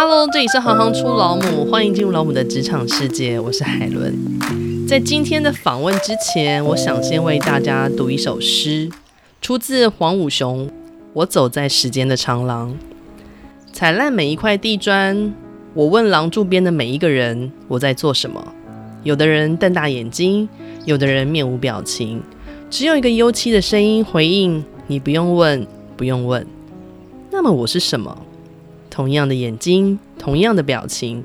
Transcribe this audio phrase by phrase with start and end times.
[0.00, 3.36] Hello，这里是行行出老母，欢迎进入老母的职场世界。
[3.40, 4.16] 我是海伦。
[4.86, 8.88] 在今天的访问之前，我想先为大家读一首诗，
[9.42, 10.70] 出自黄武雄。
[11.14, 12.76] 我走在时间的长廊，
[13.72, 15.34] 踩烂每一块地砖。
[15.74, 18.54] 我问廊柱边的每一个人，我在做什么？
[19.02, 20.48] 有的人瞪大眼睛，
[20.84, 22.22] 有的人面无表情，
[22.70, 26.46] 只有一个幽凄的声音回应：你不用问，不用问。
[27.32, 28.16] 那么我是什么？
[28.98, 31.22] 同样的眼睛，同样的表情，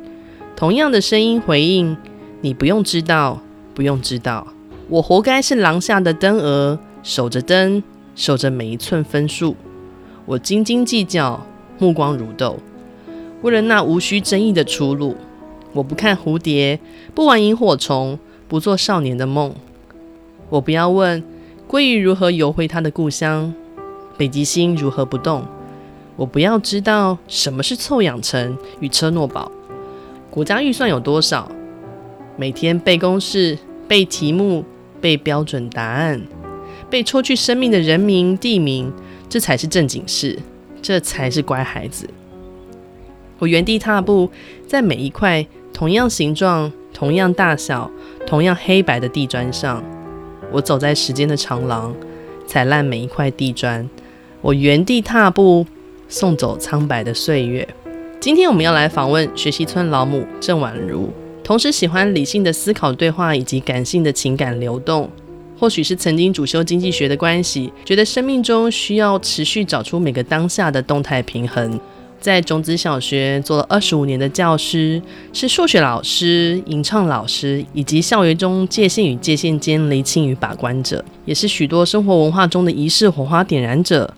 [0.56, 1.98] 同样的声音回应，
[2.42, 3.42] 你不用知道，
[3.74, 4.46] 不用知道。
[4.90, 7.82] 我活该是廊下的灯蛾，守着灯，
[8.16, 9.56] 守着每一寸分数。
[10.28, 11.44] 我斤斤计较，
[11.80, 12.60] 目光如豆，
[13.42, 15.16] 为了那无需争议的出路。
[15.72, 16.80] 我不看蝴蝶，
[17.16, 19.52] 不玩萤火虫，不做少年的梦。
[20.52, 21.24] 我不要问
[21.68, 23.52] 鲑鱼如何游回它的故乡，
[24.16, 25.44] 北极星如何不动。
[26.16, 29.52] 我不要知道什么是臭氧层与车诺堡，
[30.30, 31.52] 国家预算有多少？
[32.38, 34.64] 每天背公式、背题目、
[35.02, 36.22] 背标准答案，
[36.90, 38.94] 背抽去生命的人名地名，
[39.28, 40.38] 这才是正经事，
[40.84, 42.08] 这才是乖孩子。
[43.40, 44.30] 我原地踏步，
[44.68, 47.90] 在每一块同样形状、同样大小、
[48.28, 49.84] 同样黑白的地砖上，
[50.52, 51.94] 我走在时间的长廊，
[52.46, 53.90] 踩烂每一块地砖。
[54.42, 55.66] 我原地踏步。
[56.14, 57.68] 送走苍白的岁月。
[58.20, 61.10] 今天我们要来访问学习村老母郑婉如，
[61.44, 65.10] 同时喜欢理性的思考对话以及感性的情感流动。
[65.58, 71.80] 或许是曾经主修经济学的关系，觉得生命中需要持续找出每个当下的动态平衡。
[72.22, 75.02] 在种子小学做了二十五年的教师，
[75.34, 84.14] 是数学老师、吟唱老师，以及校园中界限与界限间厘清与把关者，也是许多生活文化中的仪式火花点燃者。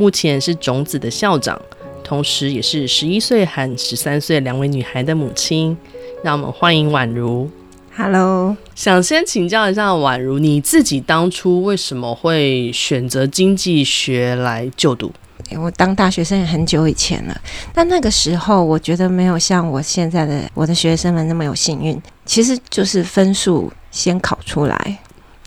[0.00, 1.60] 目前是种子的校长，
[2.02, 5.76] 同时也是十一岁和十三岁两位女孩的母亲。
[6.24, 7.50] 让我们欢迎宛如。
[7.94, 15.12] Hello，想先请教一下宛如，你自己当初为什么会选择经济学来就读？
[15.58, 17.38] 我当大学生也很久以前了，
[17.74, 22.00] 但那个时候我觉得没有像我现在的我的学生们那么有幸运。
[22.24, 24.98] 其实就是分数先考出来，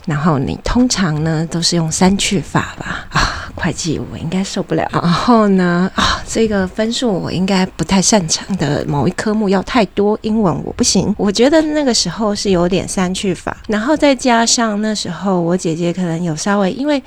[0.06, 3.43] 然后你通常呢都是用三去法吧啊。
[3.63, 11.16] 会计我应该受不了，然后呢啊，这个分数我应该不太擅长的某一科目要太多，英文我不行。
[11.18, 17.01] 我觉得那个时候是有点三去法，然后再加上那时候我姐姐可能有稍微，因为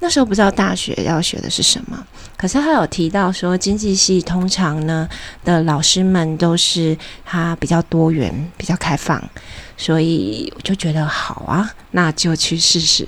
[0.00, 1.96] 那时候不知道大学要学的是什么，
[2.36, 5.08] 可是她有提到说经济系通常呢
[5.44, 9.22] 的老师们都是他比较多元、比较开放，
[9.76, 13.06] 所以我就觉得好啊，那就去试试。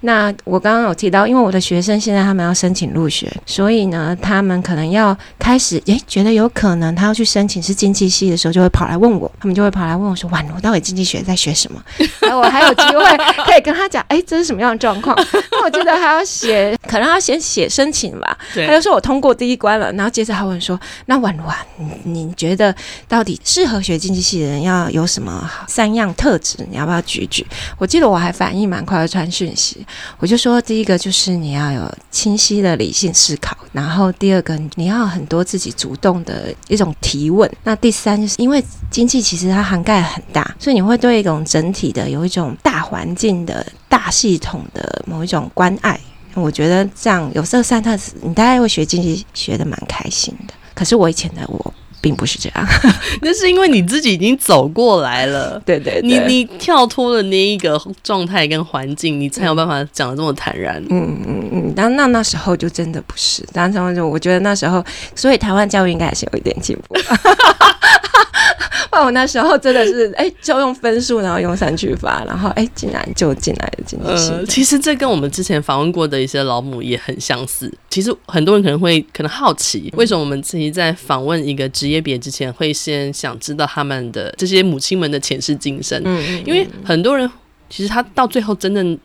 [0.00, 11.82] 那我刚刚有提到，因为我的学生现在他们要申请入学，所以呢，他们可能要开始诶，觉得有可能他要去申请是经济系的时候，就会跑来问我，他们就会跑来问我说：“婉如，到底经济学在学什么？”
[12.22, 13.04] 然后我还有机会
[13.44, 15.16] 可以跟他讲：“诶，这是什么样的状况？”
[15.50, 18.38] 那我觉得还要写，可能要先写申请吧。
[18.54, 22.72] 他就说我通过第一关了，然后接着他问说：“那婉如啊，你你觉得
[23.08, 26.58] 到底适合学经济系的人要有什么三样特质？
[26.70, 27.44] 你要不要举举？”
[27.78, 29.84] 我记得我还反应蛮快的传讯息。
[30.18, 37.50] 我就说，第一个就是你要有清晰的理性思考，然后第二个你要很多自己主动的一种提问。
[37.64, 45.98] 那第三就是因为经济其实它涵盖很大，所以你会对一种整体的有一种大环境的大系统的某一种关爱。
[46.34, 50.54] 我觉得这样有这三特质，你大概会学经济学的蛮开心的。
[50.74, 51.74] 可是我以前的我。
[52.00, 52.66] 并不是这样，
[53.22, 55.60] 那是因为你自己已经走过来了。
[55.64, 60.82] 对 对，对，你你跳脱了那一个状态跟环境，你才有办法讲的这么坦然。
[60.90, 66.96] 嗯嗯嗯，但那那时候就真的不是，当时就我觉得那时候，所以台湾教育应该还是有一点进步。
[68.98, 74.32] 那 我那时候真的是，哎、欸，就用分数，然后用三去法，然后哎，进、欸、来就进来了经济系。
[74.32, 77.72] 呃，其实这跟我们之前访问过的一些老母也很相似。
[77.88, 86.00] 其实很多人可能会可能好奇，为什么我们自己在访问一个职业别之前，会先想知道他们的这些母亲们的前世今生？
[86.04, 87.30] 嗯，嗯，嗯，因为很多人
[87.70, 88.98] 其实他到最后真正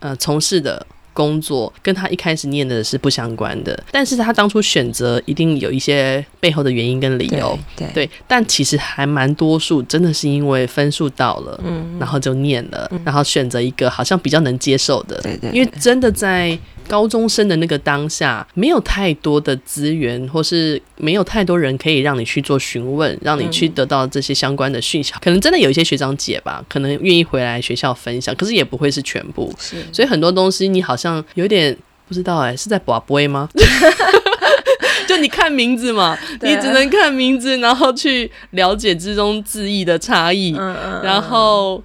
[0.00, 0.84] 呃从事的。
[1.16, 16.58] 工作跟他一开始念的是不相关的，但是他当初选择一定有一些背后的原因跟理由，对，对，对，但其实还蛮多数真的是因为分数到了，嗯，然后就念了，嗯，然后选择一个好像比较能接受的，对对，因为真的在。
[16.88, 25.12] 高中生的那个当下，没有太多的资源，或是没有太多人可以让你去做询问，让你去得到这些相关的讯息。
[25.20, 29.52] 可能真的有一些学长姐吧，可能愿意回来学校分享，可是也不会是全部。
[29.58, 31.76] 是，所以很多东西你好像有点
[32.08, 33.48] 不知道，哎，是在博杯吗？
[35.06, 41.82] 就你看名字嘛，你只能看名字，然后去了解之中字义的差异，嗯嗯，然后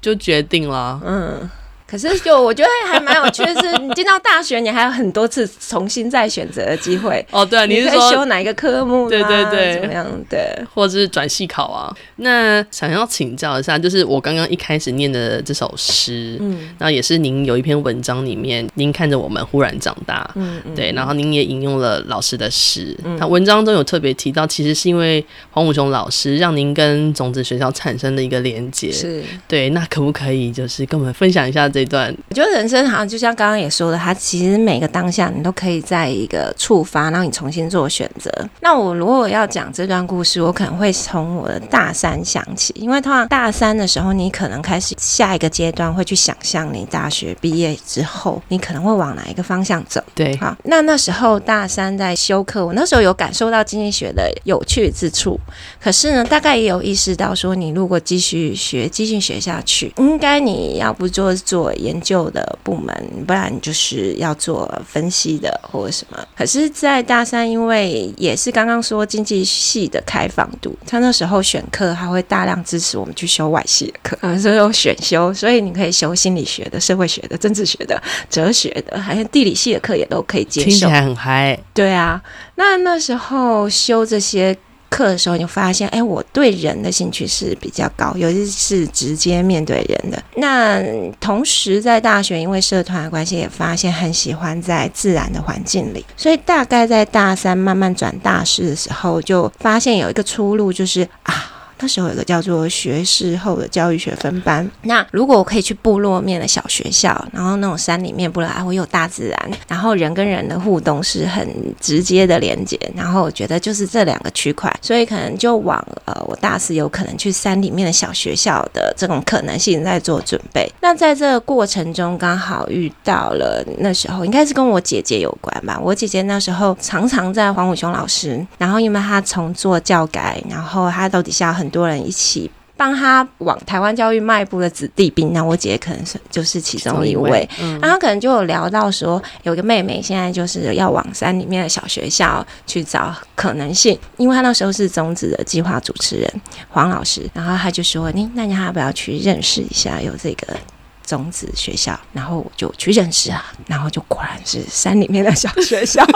[0.00, 1.50] 就决定了，嗯。
[1.94, 7.24] 可是，就我觉得还蛮有趣的是，你进到大学，你还有很多次重新再选择的机会。
[7.30, 9.08] 哦，对，你是说修哪一个科目？
[9.08, 10.04] 对对对，怎么样？
[10.28, 10.40] 对，
[10.74, 11.94] 或者是转系考啊？
[12.16, 31.68] 那想要请教一下，就是我刚刚一开始念的这首诗，嗯，然后也是您有一篇文章里面，您看着我们忽然长大，嗯嗯，对，然后您也引用了老师的诗，嗯，那文章中有特别提到，其实是因为黄武雄老师让您跟种子学校产生了一个连接，是对，那可不可以就是跟我们分享一下？
[31.68, 38.30] 这段我觉得人生好像就像刚刚也说的，它其实每个当下你都可以在一个触发，然后你重新做选择。
[38.60, 50.02] 那我如果要讲这段故事，我可能会从我的大三想起，因为通常大三的时候，你可能开始下一个阶段会去想象你大学毕业之后，你可能会往哪一个方向走。
[50.14, 55.38] 对，好，那那时候大三在修课，我那时候有感受到经济学的有趣之处，
[55.82, 61.63] 可是呢，大概也有意识到说，你如果继续学，继续学下去，应该你要不做做。
[61.64, 62.94] 做研究的部门，
[63.26, 66.18] 不然就是要做分析的或者什么。
[66.36, 80.66] 可是，在大三，因为也是刚刚说经济系的开放度，他那时候选课还会大量支持我们去修外系的课，啊， 所以有选修，所以你可以修心理学的、社会学的、政治学的、哲学的，好像地理系的课也都可以接受。
[80.68, 81.58] 听起来很嗨。
[81.72, 82.22] 对啊，
[82.56, 84.54] 那那时候修这些。
[84.94, 90.22] 课的时候，你就发现，哎，我对人的兴趣是比较高，尤其是直接面对人的。
[90.36, 90.80] 那
[91.18, 96.04] 同时在大学，因为社团的关系，也发现很喜欢在自然的环境里。
[96.16, 101.50] 所以大概在大三慢慢转大四的时候，就发现有一个出路，就是啊。
[101.84, 104.66] 那时候有个叫做学士后的教育学分班。
[104.84, 111.46] 那如果我可以去部落面的小学校，然后那种山里面，不然还有大自然，然后人跟人的互动是很
[111.78, 112.80] 直接的连接。
[112.96, 120.66] 然后我觉得就是这两个区块，所以可能就往呃，我大四有可能去山里面的小学校的这种可能性在做准备。
[120.80, 125.78] 那在这个过程中，刚好遇到了那时候应该是跟我姐姐有关吧。
[125.78, 131.70] 我姐姐那时候常常在黄武雄老师，然后因为她从做教改，然后她到底下很。
[131.74, 137.48] 很多人一起帮他往台湾教育迈步的子弟兵，那我姐姐可能是就是其中一位。
[137.82, 146.32] 然后可能就有聊到说，有个妹妹现在就是要往山里面的小学校去找可能性，因为她那时候是种子的计划主持人
[146.68, 150.56] 黄老师，然后他就说：“你那你要不要去认识一下有这个
[151.04, 156.06] 种子学校？”然后我就去认识啊，然后就果然是山里面的小学校，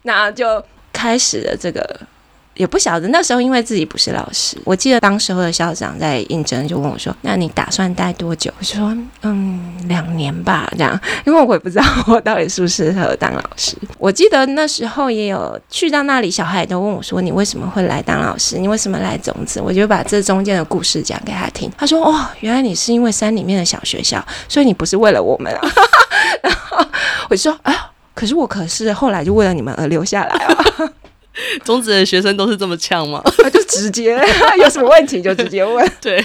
[0.00, 0.64] 那就
[0.94, 2.00] 开始了这个。
[2.58, 13.76] 也不晓得那时候，因为自己不是老师，我记得当时候的校长在应征，就问我说：“那你打算待多久？”我说：“嗯，两年吧。”这样，因为我也不知道我到底适不适合当老师。
[13.96, 18.58] 我记得那时候也有去到那里，小孩都问我说：“你为什么会来当老师？
[18.58, 21.70] 你为什么来种子？”我就把这中间的故事讲给他听。
[21.78, 25.60] 他说：“哦，原来你是因为山里面的小学校，所以你不是为了我们啊。
[26.42, 26.84] ”然后
[27.30, 30.56] 我就说：“啊，可是我可是后来就为了你们而留下来啊。”
[31.64, 33.22] 种子的学生都是这么呛吗？
[33.52, 34.18] 就直接
[34.58, 35.90] 有什么问题就直接问。
[36.00, 36.22] 对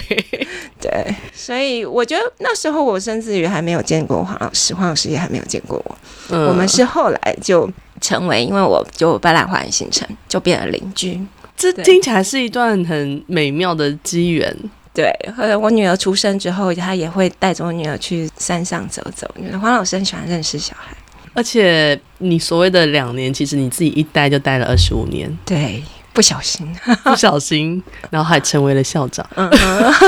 [0.80, 5.98] 对，所以我觉得那时候我甚至于还没有见过黄老师，黄老师也还没有见过我。
[6.30, 7.70] 嗯、我们是后来就
[8.00, 11.20] 成为，因为我就搬来花莲新城，就变了邻居。
[11.56, 14.54] 这听起来是一段很美妙的机缘。
[14.92, 19.28] 对，后来我女儿出生之后，她也会带着我女儿去山上走走。
[19.60, 20.96] 黄老师很喜欢认识小孩。
[21.34, 25.30] 而且你所谓的两年，其实你自己一待就待了二十五年。
[25.44, 26.66] 对，不小心，
[27.02, 29.28] 不小心，然后还成为了校长。
[29.34, 29.50] 嗯，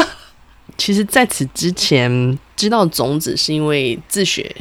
[0.79, 4.55] 其实在此之前知道种子是因为自学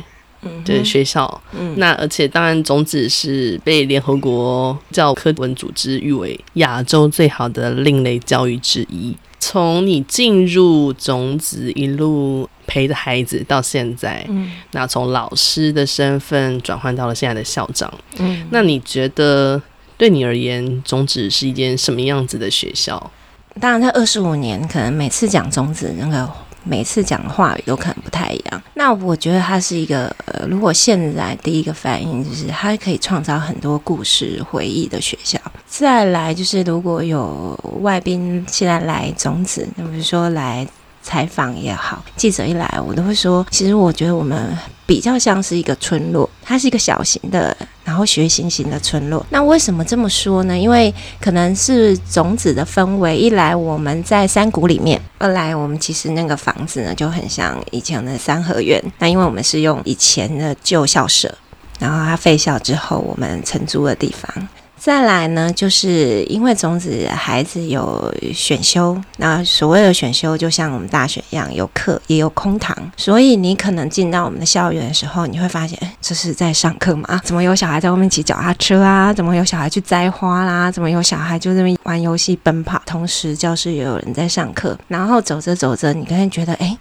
[0.63, 1.41] 对学校。
[1.51, 9.15] 嗯，那而且当然种子是被联合国教科文组织誉为亚洲最好的另类教育之一。
[9.39, 12.49] 从你进入种子一路。
[12.67, 19.61] 陪着孩子到现在，嗯，那从老师的身份转换到了现在的校长，嗯，那你觉得
[19.97, 23.11] 对你而言，中子是一间什么样子的学校？
[23.59, 26.29] 当然，在二十五年，可能每次讲中子，那个
[26.63, 28.61] 每次讲的话语都可能不太一样。
[28.73, 35.39] 那我觉得它是一个，呃，如果现在第一个反应就是它可以创造很多故事回忆的学校。
[35.65, 40.67] 再来就是如果有外宾现在来种子，那比如说来。
[41.05, 44.57] 采访也好，记者一来，我都会说，其实我觉得我们
[44.87, 49.23] 比较像是一个村落，它是一个小型的，然后学习型的村落。
[49.29, 50.57] 那为什么这么说呢？
[50.57, 58.83] 因为可能是种子的氛围，一来我们在山谷里面，二来我们其实那个房子呢就很像以前的三合院。
[58.97, 61.31] 那因为我们是用以前的旧校舍。
[61.77, 64.47] 然后它废校之后，我们承租的地方。
[64.85, 77.19] 再来呢，就是因为种子孩子有选修，那所谓的选修就像我们大学一样，有课也有空堂，所以你可能进到我们的校园的时候，你会发现，哎，这是在上课吗？
[77.23, 79.11] 怎么有小孩在外面骑脚踏车啊？
[79.11, 80.69] 怎么有小孩去摘花啦？
[80.69, 82.79] 怎么有小孩就这么玩游戏奔跑？
[82.85, 86.77] 同时教室也有人在上课，然后走着走着，你可能觉得，哎。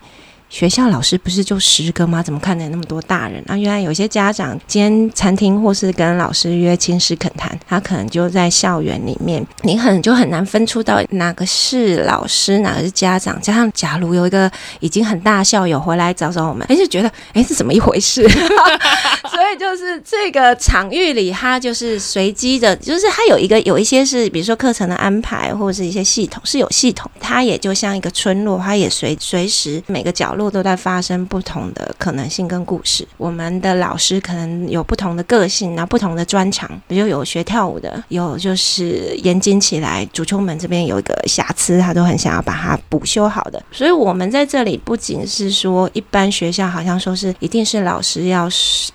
[0.49, 2.23] 学校老师不是就十个吗？
[2.23, 3.57] 怎么看见那么多大人啊？
[3.57, 13.41] 原来有些家长兼餐厅或是跟老师约亲师恳谈，他可能就在校园里面，你很就很难分出到哪个是老师，哪个是家长。
[13.43, 14.49] 加上假如有一个
[14.79, 18.23] 已经很大校友回来找找我们，哎，就觉得哎是怎么一回事？
[18.31, 30.45] 所以就是这个场域里，它就是随机的，就是它有一个有一些是比如说课程的安排或者是一些系统是有系统，它也就像一个村落，它也随随时每个角落。
[30.55, 33.05] 都在发生不同的可能性跟故事。
[33.17, 43.61] 我们的老师可能有不同的个性，然后不同的专长，比如有学跳舞的，有就是严谨起来，主修门这边有一个瑕疵，他都很想要把它补修好的。
[43.73, 48.49] 所以，我们在这里不仅是说一般学校，好像说是一定是老师要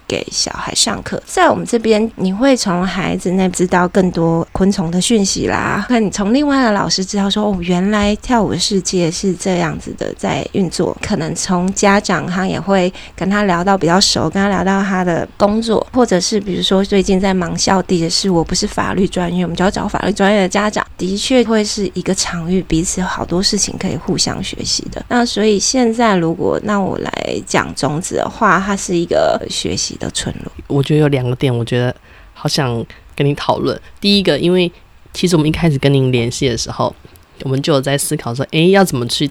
[0.07, 5.85] 给小孩上课，在我们这边，你会从孩子那知道更多昆虫的讯息啦。
[5.89, 11.28] 那你从另外的老师知道说，哦，原来跳舞的世界是这样子的在运作，可能。
[11.35, 25.03] 从家长，他也会跟他聊到比较熟，跟他聊到他的工作，或者是比如说最近在忙校地的事，我不是法律专业，我们就要找法律专业的家长，的确会是一个场域，彼此有好多事情可以互相学习的。
[25.09, 27.11] 那所以现在如果那我来
[27.45, 30.51] 讲种子的话，它是一个学习的村落。
[30.67, 31.95] 我觉得有两个点，我觉得
[32.33, 33.79] 好想跟你讨论。
[33.99, 34.71] 第一个，因为
[35.13, 36.95] 其实我们一开始跟您联系的时候，
[37.43, 39.29] 我们就有在思考说，诶，要怎么去。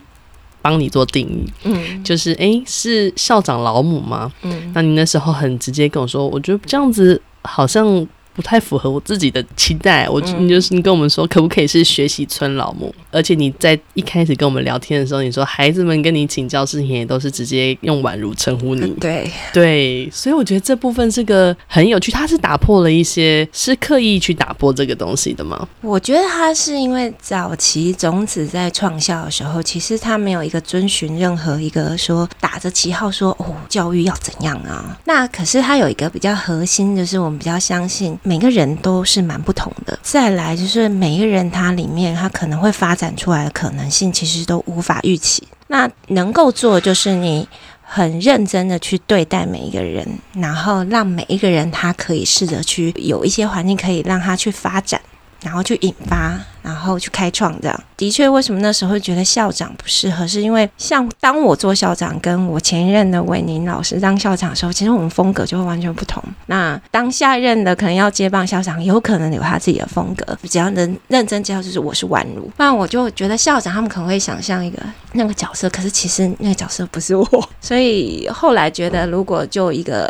[0.69, 4.31] 帮你做定义，嗯，就是诶、欸，是校长老母吗？
[4.43, 8.07] 嗯，那你那时候很直接跟我说，我觉得这样子好像。
[8.38, 12.95] 不太符合我自己的期待，我你就是你跟我们说，可不可以是学习村老母？
[13.11, 25.68] 而且你在一开始跟我们聊天的时候，你说孩子们跟你请教事情也都是直接用宛如称呼你， 对对，所以我觉得这部分是个很有趣，他是打破了一些，是刻意去打破这个东西的吗？
[25.80, 38.16] 我觉得他是因为早期种子在创校的时候，其实他没有一个遵循任何一个说打着旗号说哦教育要怎样啊，那可是他有一个比较核心，就是我们比较相信。
[38.29, 39.99] 每个人都是蛮不同的。
[40.03, 45.43] 再来就是每一个人他里面他可能会发展出来的可能性，其实都无法预期。
[45.69, 47.49] 那能够做就是你
[47.83, 55.01] 很认真的去对待每一个人，然后让每一个人他可以试着去有一些环境可以让他去发展，
[55.43, 56.39] 然后去引发。
[56.69, 60.27] 然后去开创这样，的确，为什么那时候觉得校长不适合？
[60.27, 66.23] 是因为像当我做校长，跟我前一任的韦宁老师当校长的时候，其实我们风格就会完全不同。
[66.45, 72.43] 那当下一任的可能要接棒校长，有可能有他自己的风格，只要能认真接，就是我是宛如。
[72.55, 74.79] 不然我就觉得校长他们可能会想象一个
[75.15, 77.27] 那个角色，可是其实那个角色不是我。
[77.63, 80.07] 所以后来觉得，如果就一个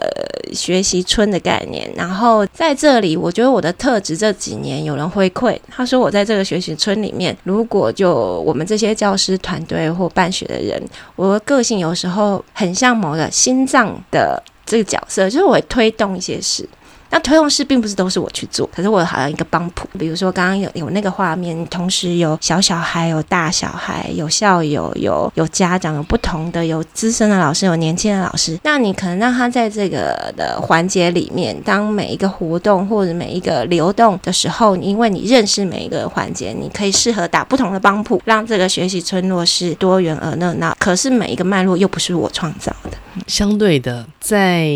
[0.52, 6.47] 学习村的概念，然后在这里，我觉得我的特质这几年有人回馈，他说我在这个。
[6.48, 10.82] 学习村里面，如果就我们这些教师团队或办学的人，
[11.14, 16.66] 我的个性有时候很像某个心脏的这个角色，就是我会推动一些事。
[17.10, 19.88] 那推动式并不是都是我去做，可是我好像一个帮浦。
[19.98, 28.58] 比如说刚刚有有那个画面，同时有小小孩、有大小孩、有校友、有有家长、有不同的、有资深的老师、有年轻的老师。
[28.62, 40.76] 那你可能让他在这个的环节里面，当每一个活动或者每一个流动的时候，因为你认识每一个环节，你可以适合打不同的帮浦，让这个学习村落是多元而热闹。
[40.78, 42.90] 可是每一个脉络又不是我创造的，
[43.26, 44.68] 相对的在。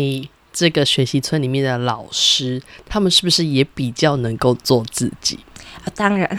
[0.53, 5.39] 这个学习村里面的老师，他们是不是也比较能够做自己？
[5.83, 6.29] 啊，当然。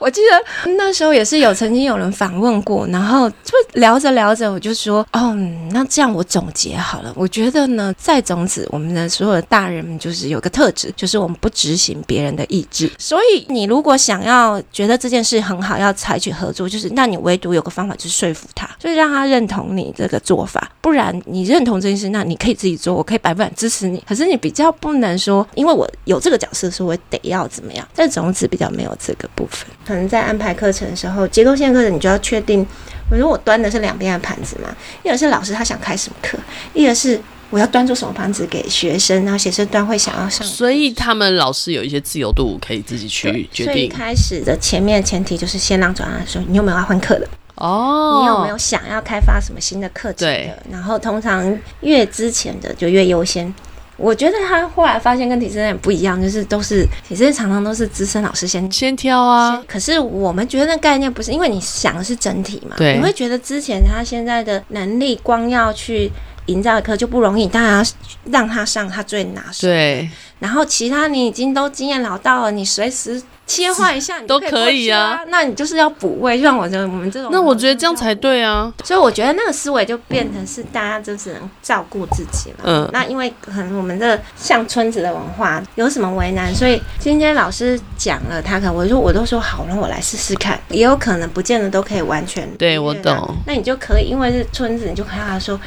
[0.00, 5.32] 我记得那时候也是有曾经有人访问过，然后就聊着聊着，我就说，哦，
[5.70, 7.12] 那这样我总结好了。
[7.14, 12.90] 我觉得呢，在种籽，我们的所有的大人们就是有个特质，就是我们不执行别人的意志。
[12.98, 20.68] 所以你如果想要觉得这件事很好，要采取合作，就是那你唯独有个方法，就是说服他，就是让他认同你这个做法。
[20.80, 24.02] 不然你认同这件事，那你可以自己做，我可以百分百支持你。
[24.08, 27.81] 可是你比较不能说，因为我有这个角色，所以我得要怎么样？
[27.92, 29.66] 在种子比较没有这个部分。
[29.86, 36.38] 可能在安排课程的时候，结构性课程你就要确定，比如说我端的是两边的盘子嘛，一个是老师他想开什么课，
[36.74, 37.20] 一个是
[37.50, 40.46] 我要端出什么盘子给学生，然后学生端会想要上。
[40.46, 43.72] 所以他们老师有一些自由度，可以自己去决定。
[43.72, 47.28] 所以开始的前面的前提就是先让转案说，你有没有要换课的？
[47.56, 50.34] 哦，你有没有想要开发什么新的课程的？
[50.34, 50.54] 对。
[50.70, 53.52] 然后通常越之前的就越优先。
[53.96, 59.62] 我觉得他后来发现跟体制内不一样，就是都是体制内常常都是资深老师先先挑啊。
[59.66, 62.74] 可是我们觉得那概念不是，因为你想的是整体嘛。
[62.76, 62.96] 对。
[62.96, 66.10] 你会觉得之前他现在的能力，光要去
[66.46, 67.92] 营造的课就不容易，当然要
[68.30, 69.66] 让他上他最拿手。
[69.66, 70.08] 对。
[70.38, 73.22] 然后其他你已经都经验老道了，你随时。
[73.44, 77.28] 切换一下你都可以啊，那你就是要补位，就像我觉得我们这种。
[77.32, 82.58] 那我觉得这样才对啊，所以我觉得那个思维就变成是大家就只能照顾自己嘛。
[82.62, 92.48] 嗯，那因为可能我们的像村子的文化有什么为难，所以今天老师讲了，他可能我说我都说好，那我来试试看，也有可能不见得都可以完全。
[92.56, 93.36] 对，我懂。
[93.44, 95.60] 那你就可以，因为是村子，你就看他说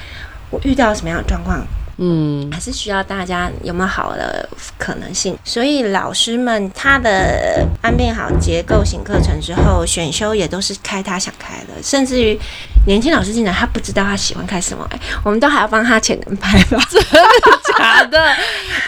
[0.50, 1.66] 我遇到什么样的状况。
[1.98, 5.34] 嗯，还是需要大家有没有好的可能性？
[5.46, 12.38] 所以老师们他的安排好结构型课程之后，选修也都是开他想开的，甚至于
[12.86, 16.78] 年轻老师进来，他不知道他喜欢开什么，哎，我们都还要帮他潜能拍吧？
[16.92, 17.20] 真的
[17.78, 18.36] 假的？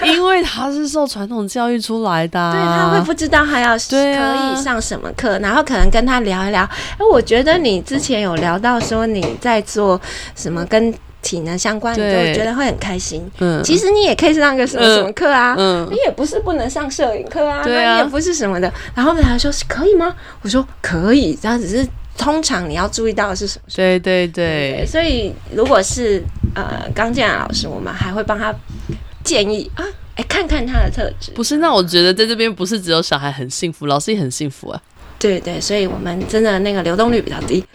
[0.04, 6.64] 因为他是受传统教育出来的，对，他会不知道他要可以上什么课，然后可能跟他聊一聊。
[6.64, 10.02] 哎，我觉得你之前有聊到说你在做
[10.36, 10.94] 什么跟。
[11.28, 13.30] 体能相关，你就觉得会很开心。
[13.40, 18.72] 嗯，其实你也可以上个什么什么课啊，嗯，你也不是不能上摄影课啊，对也不是什么的。
[18.96, 20.16] 然后他说是可以吗？
[20.42, 21.86] 我说可以，然后只是
[22.18, 23.64] 通常你要注意到的是什么？
[23.76, 24.86] 对对对，对。
[24.86, 26.24] 所以如果是
[26.56, 28.56] 呃刚进来的老师，我们还会帮他
[29.22, 29.84] 建议啊，
[30.16, 31.32] 哎，看看他的特质。
[31.36, 34.82] 不是，那我觉得在这边不是只有小孩很幸福，老师也很幸福啊。
[35.20, 37.66] 对对，所以我们真的那个流动率比较低。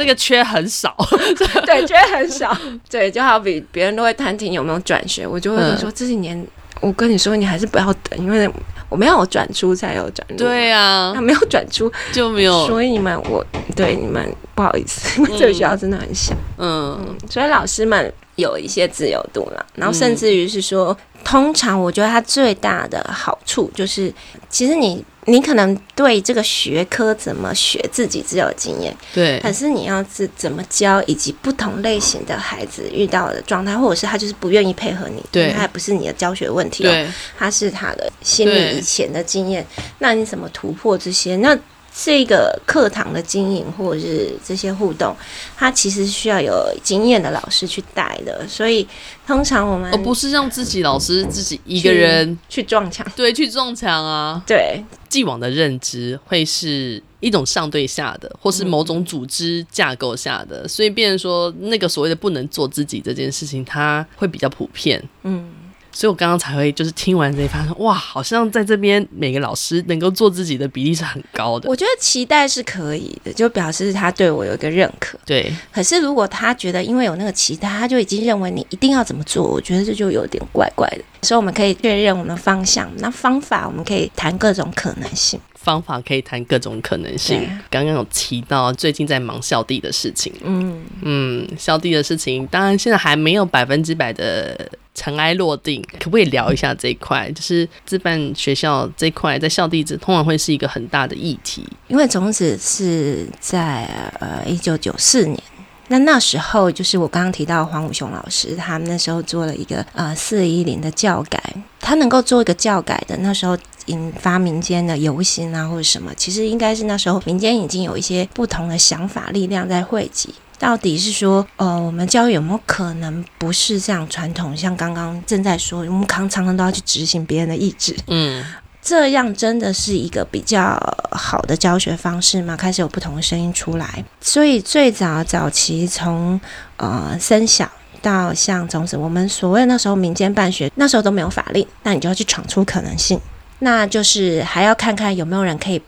[0.00, 0.96] 这个缺很少，
[1.66, 2.56] 对，缺很少，
[2.88, 6.42] 对，就好比别人都会探听有没有转学，我就会说、嗯、这几年，
[6.80, 8.50] 我跟你说，你还是不要等，因为
[8.88, 13.44] 我们要有转出才有转入，对呀、啊，他没有转出就没有，所以你们我
[13.76, 24.12] 对你们不好意思，因为这个学校真的很小，嗯，嗯，所以老师们有一些自由度了，然后甚至于是说，嗯、通常我觉得它最大的好处就是，
[24.48, 25.04] 其实你。
[25.26, 29.38] 你可能对这个学科怎么学自己只有经验，对。
[29.40, 37.06] 可是你要是怎么教，以及不同类型的孩子遇到的状态，或者是他就是不愿意配合你，对，他也不是你的教学问题，对，
[37.38, 39.64] 他是他的心理以前的经验。
[39.98, 41.36] 那你怎么突破这些？
[41.36, 41.56] 那
[41.92, 45.14] 这个课堂的经营或者是这些互动，
[45.56, 48.46] 它其实需要有经验的老师去带的。
[48.48, 48.86] 所以
[49.26, 54.82] 通常我们而不是让自己老师自己一个人去，去撞墙，对，去撞墙啊，对。
[55.08, 65.02] 既往的认知会是一种上对下的，或是某种组织架构下的，所以变成说那个所谓的不能做自己这件事情，它会比较普遍。
[65.24, 65.50] 嗯，
[65.92, 71.68] 所以我刚刚才会就是听完这一番，哇，好像在这边每个老师能够做自己的比例是很高的。
[71.68, 75.18] 我觉得期待是可以的，就表示他对我有一个认可。
[75.26, 81.02] 对，可是如果他觉得因为有那个期待，他就已经认为你一定要怎么做，我觉得这就有点怪怪的。
[81.22, 85.38] 所以我们可以确认我们的方向，那方法我们可以谈各种可能性。
[85.54, 87.46] 方法可以谈各种可能性。
[87.68, 94.58] 刚刚有提到最近在忙校地的事情，嗯嗯，校地的事情，当然现在还没有百分之百的
[95.00, 97.32] 尘埃落定，可不可以聊一下这一块？
[97.32, 103.86] 就是自办学校这一块，在校地址通常会是一个很大的议题，因为种子是在
[104.20, 105.42] 呃一九九四年。
[105.88, 111.42] 那那时候就是我刚刚提到黄武雄老师，他们那时候做了一个呃四一零的教改，
[111.80, 128.44] 他能够做一个教改的，那时候引发民间的游行啊或者什么，其实应该是那时候民间已经有一些不同的想法力量在汇集，到底是说呃我们教育有没有可能不是这样传统，像刚刚正在说，我们常常都要去执行别人的意志，嗯。
[128.82, 130.74] 这样真的是一个比较
[131.10, 132.56] 好的教学方式吗？
[132.56, 136.40] 开始有不同的声音出来，所以最早早期从
[136.78, 137.70] 呃生小
[138.00, 143.20] 到像种子，我们所谓那时候民间办学，那时候都没有法令，那你就要去闯出可能性，
[143.58, 145.82] 那就是还要看看有没有人可以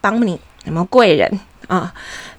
[0.00, 0.32] 帮你，
[0.64, 1.94] 有没有贵人啊。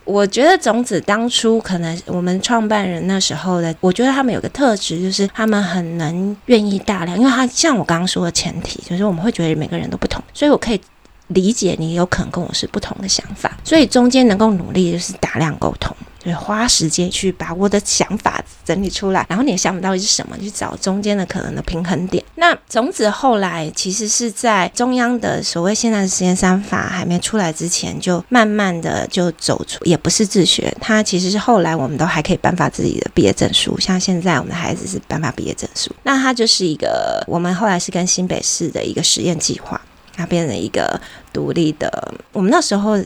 [0.06, 10.82] 我觉得种子当初可能我们创办人那时候的，我觉得他们有个特质，就是他们很能愿意大量，因为他像我刚刚说的前提，就是我们会觉得每个人都不同，所以我可以
[11.28, 15.96] 理解你有可能跟我是不同的想法，所以中间能够努力就是大量沟通。
[16.24, 20.38] 对，花时间去把我的想法整理出来，然后你的想不到底是什么？
[20.38, 22.24] 去找中间的可能的平衡点。
[22.36, 39.80] 那种子后来其实是在中央的所谓现在的实验三法还没出来之前，就慢慢的就走出，也不是自学，它其实是后来我们都还可以颁发自己的毕业证书，像现在我们的孩子是颁发毕业证书，那它就是一个我们后来是跟新北市的一个实验计划，
[40.16, 41.00] 它变成一个
[41.34, 42.98] 独立的，我们那时候。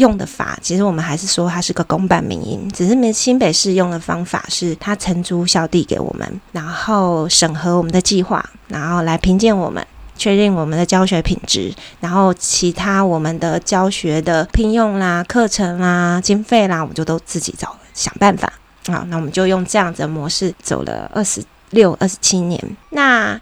[0.00, 9.86] 用的法，其实我们还是说它是个公办民营，只是新北市用的方法是他承租校地给我们，然后审核我们的计划，然后来评鉴我们，
[10.16, 18.52] 确认我们的教学品质，然后其他我们的教学的聘用啦、课程啦、经费啦，我们就都自己找想办法。
[18.88, 22.58] 好，那我们就用这样子的模式走了二十六、二十七年。
[22.90, 23.38] 那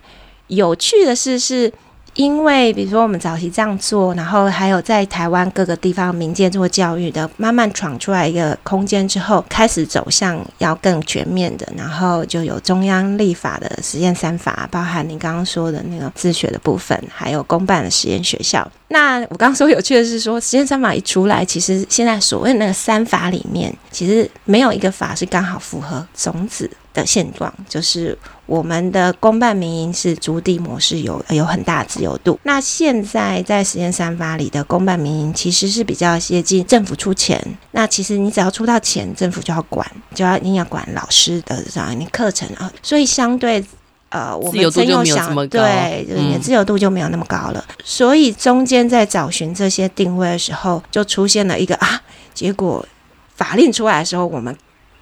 [0.49, 1.73] 有趣的是是。
[2.19, 18.69] 因为比如说我们早期这样做，然后还有在台湾各个地方民间做教育的，慢慢闯出来一个空间之后，开始走向要更全面的，然后就有中央立法的实验三法，包含你刚刚说的那个自学的部分，还有公办的实验学校。
[18.89, 26.69] 那我刚刚说有趣的是说，实验三法一出来，其实现在所谓那个三法里面，其实没有一个法是刚好符合种子
[27.01, 28.19] 的现状，就是。
[28.49, 32.41] 我们的公办民营是租地模式有，有有很大自由度。
[32.45, 37.39] 那现在在实验三法里的公办民营其实是比较接近政府出钱。
[37.73, 42.73] 那其实你只要出到钱，政府就要管，就要一定要管老师的这样你课程啊。
[42.83, 43.63] 所以相对
[44.09, 47.63] 呃，我们真有想对，就是你的自由度就没有那么高了。
[47.69, 52.01] 嗯、所以中间在找寻这些定位的时候，就出现了一个啊，
[52.33, 52.89] 结果
[53.37, 54.57] 法令出来的时候，我们。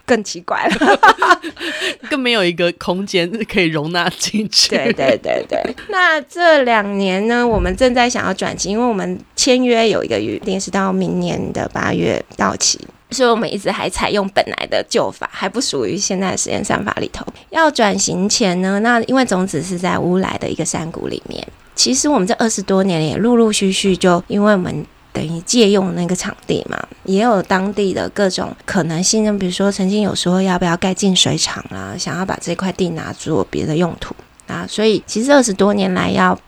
[0.06, 1.00] 更奇怪了，
[2.08, 4.70] 更没有一个空间可以容纳进去。
[4.70, 5.76] 对对对对。
[5.88, 12.78] 那这两年呢，我们正在想要转型，因为我们签约有一个预定是到明年的八月到期，
[13.10, 17.26] 所以我们一直还采用本来的旧法，还不属于现在的实验算法里头。
[17.50, 24.86] 要转型前呢，那因为种子是在乌来的一个山谷里面，其实我们这二十多年也陆陆续续就因为我们。
[25.16, 29.24] 等于借用那个场地嘛，也有当地的各种可能性。
[29.24, 34.14] 就比如说，曾经有说要不要盖净水厂啊，想要把这块地拿做别的用途
[34.46, 34.66] 啊。
[34.68, 36.38] 所以，其实二十多年来要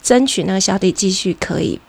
[0.00, 1.80] 争取那个校地继续可以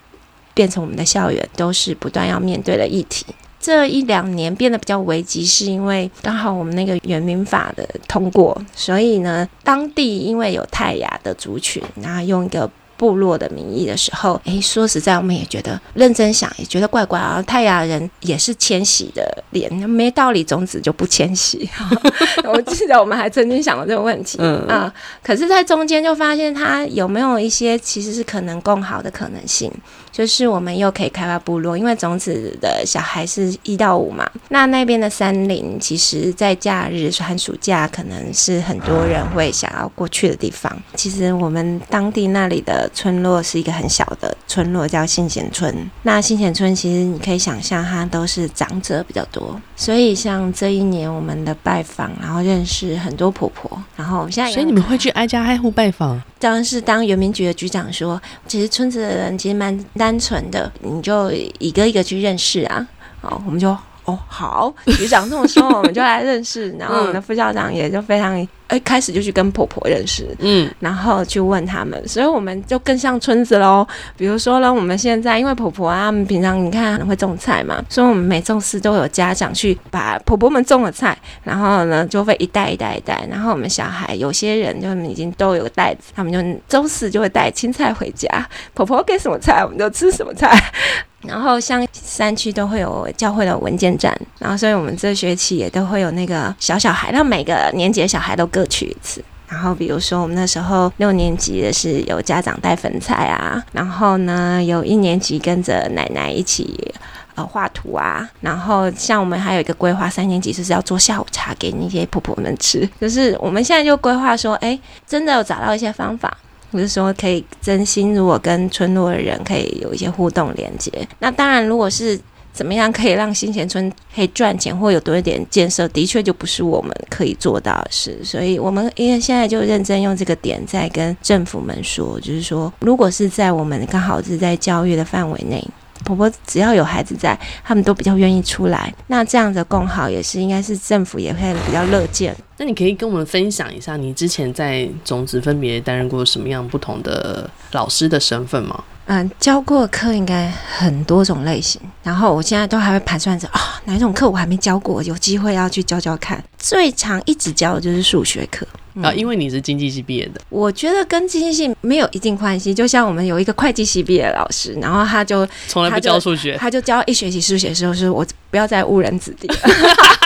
[0.56, 3.28] 变成我们的校园，都是不断要面对的议题。
[3.60, 12.68] 这一两年变得比较危急，是因为刚好我们那个原民法的通过，所以呢，当地因为有泰雅的族群，然后用一个。
[12.98, 17.42] 部落的名义的时候，诶，说实在，我们也觉得认真想，也觉得怪怪啊。
[17.46, 21.70] 泰雅人也是迁徙的脸，没道理种子就不迁徙。
[22.46, 29.72] 我记得我们还曾经想过这个问题，嗯啊，可是，在中间就发现它有没有一些其实是可能更好的可能性。
[30.14, 34.30] 就是我们又可以开发部落，因为种子的小孩是一到五嘛。
[34.50, 40.72] 那那边的山林，其实在假日寒暑假，可能是很多人会想要过去的地方。
[40.94, 45.76] 其实我们当地那里的村落是一个很小的村落，叫新贤村。
[46.04, 49.60] 那新贤村其实你可以想象，它都是长者比较多。
[49.76, 56.22] 所以像这一年我们的拜访，然后认识很多婆婆，然后现在所以你们会去挨家挨户拜访？
[56.38, 62.86] 当然是当原民局的局长说，其实村子的人其实蛮单纯的，你就一个一个去认识啊。
[63.22, 63.70] 好，我们就
[64.04, 66.70] 哦好，局长这么说，我们就来认识。
[66.78, 68.46] 然后我们的副校长也就非常。
[68.76, 73.88] 一开始就去跟婆婆认识，嗯，然后去问他们，所以我们就更像村子喽。
[74.18, 83.26] 比如说呢，我们现在因为婆婆啊，他们平常你看会种菜嘛，所以我们每种事都有家长去把婆婆们种的菜，然后呢就会一袋一袋一袋。
[83.30, 88.28] 然后我们小孩有些人就已经都有袋子，他们就周四就会带青菜回家。
[88.74, 90.58] 婆婆给什么菜，我们就吃什么菜。
[91.26, 99.24] 然后像山区都会有教会的文件站，然后所以我们这学期也都会有那个小小孩，让每个年级的小孩都各去一次。
[99.48, 106.92] 然后比如说我们那时候六年级的是有家长带粉菜啊，然后呢有一年级跟着奶奶一起
[107.36, 112.90] 呃画图啊，然后像我们还有一个规划，三年级就是要做下午茶给那些婆婆们吃。
[113.00, 116.36] 就是我们现在就规划说，哎，真的有找到一些方法。
[116.72, 122.20] 不是说可以真心，如果跟村落的人可以有一些互动连接，那当然，如果是
[122.54, 128.18] 怎么样可以让新贤村可以赚钱或有多一点建设，的确就不是我们可以做到的事。
[128.24, 135.62] 所以，我们因为现在就认真用这个点在跟政府们说，就是说，如果是在我们刚好是在教育的范围内。
[136.06, 138.94] 婆婆只要有孩子在，他们都比较愿意出来。
[139.08, 142.36] 那这样的共好也是应该是政府也会比较乐见。
[142.58, 148.84] 那你可以跟我们分享一下，你之前在种子分别担任过什么样不同的老师的身份吗？
[149.06, 151.82] 嗯，教过课应该很多种类型。
[152.02, 156.42] 然后我现在都还会盘算着啊、哦，哪一种课我还没教过，有机会要去教教看。
[156.58, 158.66] 最常一直教的就是数学课。
[159.02, 162.72] 啊，因为你是经济系毕业的，我觉得跟经济系没有一定关系。
[162.72, 169.56] 就像我们有一个会计系毕业的老师，然后他就从来不教数学，他就教一学期数学的时候，说我不要再误人子弟了。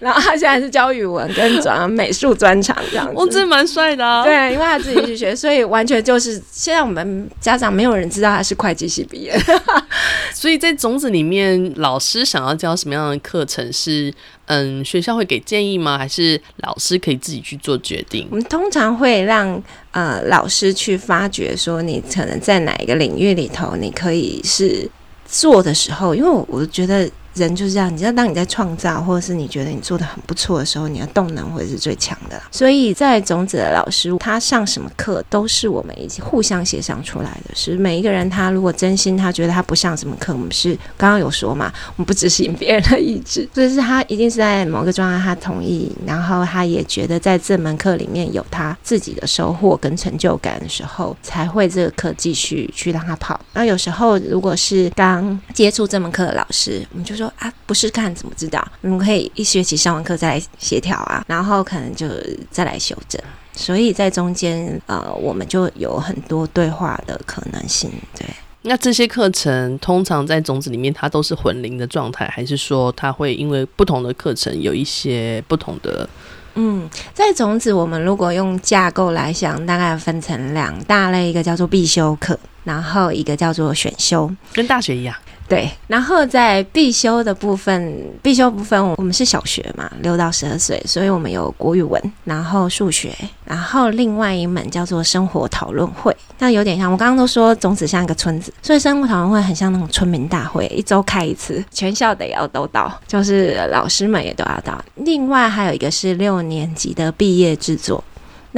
[0.00, 4.24] 然后他现在是教语文跟转美术专长这样子，我真的蛮帅的啊。
[4.24, 9.38] 对，因为他自己去学，所以完全就是现在我们家长没有人知道他是会计系毕业。
[10.32, 14.12] 所以在种子里面，老师想要教什么样的课程是？
[14.50, 15.98] 嗯，学校会给建议吗？
[15.98, 18.26] 还是老师可以自己去做决定？
[18.30, 24.90] 我们通常会让呃老师去发掘，说你可能在哪一个领域里头，你可以是
[25.26, 27.06] 做的时候，因为我觉得。
[27.38, 32.40] 人就是这样，你知道，当你在创造，或者是你觉得你做的很不错的时候，你的动能会是最强的。
[32.50, 37.54] 所以在种子的老师，他上什么课都是我们一起互相协商出来的。
[37.54, 53.40] 是每一个人，他如果真心，他觉得他不上什么课，我们是刚刚有说嘛，我们不执行别人的意志， 所以是他一定是在某个状态他同意，然后他也觉得在这门课里面有他自己的收获跟成就感的时候，才会这个课继续去让他跑。
[53.54, 57.27] 那有时候如果是刚接触这门课的老师，我们就说。
[57.38, 58.66] 啊，不试看怎么知道？
[58.80, 62.06] 你们可以一学期上完课再来协调啊，然后可能就
[62.50, 63.20] 再来修正。
[63.52, 67.90] 所以在中间，呃，我们就有很多对话的可能性。
[68.16, 68.24] 对，
[68.62, 76.08] 那这些课程通常在种子里面，它都是混龄的状态，还是说它会因为不同的课程有一些不同的？
[76.54, 85.14] 嗯，在种子，我们如果用架构来想，大概分成两大类，一个叫做必修课，然后一个叫做选修，跟大学一样。
[85.48, 93.10] 对，然后在必修的部分，必修部分我们是小学嘛，六到十二岁，所以我们有国语文，然后数学，
[93.46, 104.78] 然后另外一门叫做生活讨论会，那有点像我刚刚都说种子像一个村子，所以生活讨论会很像那种村民大会，一周开一次，全校得要都到，就是老师们也都要到。
[104.96, 108.04] 另外还有一个是六年级的毕业制作。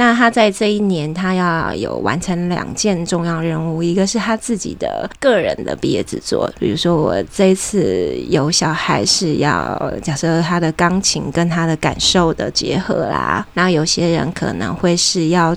[0.01, 15.55] 那他在这一年，他要有完成两件重要任务，一个是他自己的个人的毕业制作，比如说我这一次有小孩是要假设他的钢琴跟他的感受的结合啦，那有些人可能会是要。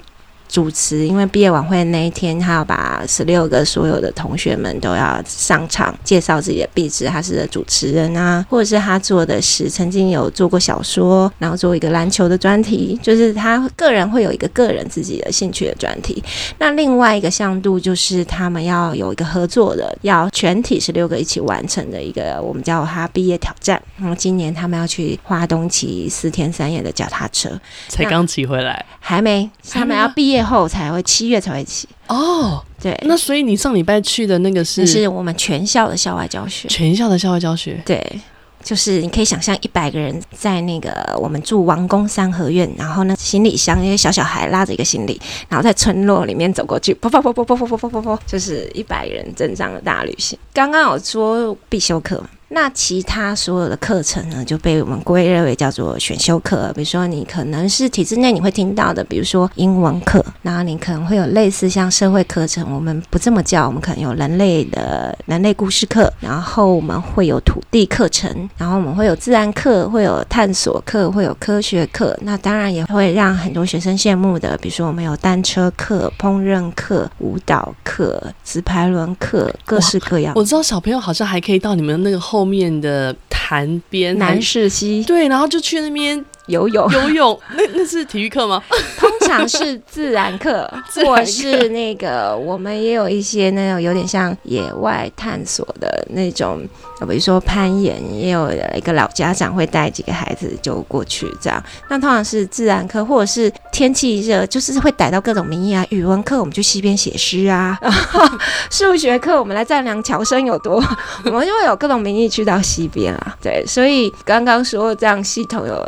[0.55, 16.23] 主持，因为毕业晚会那一天，他要把十六个所有的同学们都要上场介绍自己的壁纸，他是的主持人啊，或者是他做的是曾经有做过小说，然后做一个篮球的专题，就是他个人会有一个个人自己的兴趣的专题。
[16.59, 23.83] 那另外一个向度就是他们要有一个合作的，要全体十六个一起完成的一个，我们叫他毕业挑战。
[23.97, 27.51] 然后今年他们要去花东骑四天三夜的脚踏车，
[27.89, 30.44] 才刚骑回来，还没，他们要毕业。
[30.45, 38.21] 后才会七月才会起哦，对，那所以你上礼拜去的那个是是我们全校的校外教学，全校的校外教学，对，
[38.63, 50.39] 就是你可以想象一百个人在那个我们住王宫三合院，然后呢行李箱，因为小小孩拉着一个行李，然后在村落里面走过去，噗噗噗噗噗噗噗噗噗，就是一百人正常的大旅行。
[50.53, 52.23] 刚刚有说必修课。
[52.55, 56.73] 那其他所有的课程呢，就被我们归类为叫做选修课。
[56.73, 72.17] 比如说，你可能是体制内你会听到的，比如说英文课，然后你可能会有类似像社会课程，我们不这么叫，我们可能有人类的人类故事课，然后我们会有土地课程，然后我们会有自然课，会有探索课，会有科学课。
[72.23, 80.35] 那当然也会让很多学生羡慕的，比如说我们有单车课、烹饪课、舞蹈课、直排轮课，各式各样。
[80.37, 82.44] 我知道小朋友好像还可以到你们那个后。
[82.45, 86.87] 后面的潭边，南市溪，对，然后就去那边游泳。
[86.93, 88.63] 游泳，那 那是体育课吗？
[88.99, 90.71] 通 常是自然课，
[91.05, 96.67] 或是那个我们也有一些那种有点像野外探索的那种，
[97.09, 101.63] 比如说攀岩，也有一个老家长会带几个孩子就过去这样。
[101.89, 105.85] 那通常是自然课，或者是天气热，就是会逮到各种名义啊。
[105.91, 107.79] 语文课我们去溪边写诗啊，
[108.71, 110.83] 数学课我们来丈量桥身有多，
[111.25, 113.37] 我们就会有各种名义去到溪边啊。
[113.43, 115.87] 对，所以刚刚说这样系统有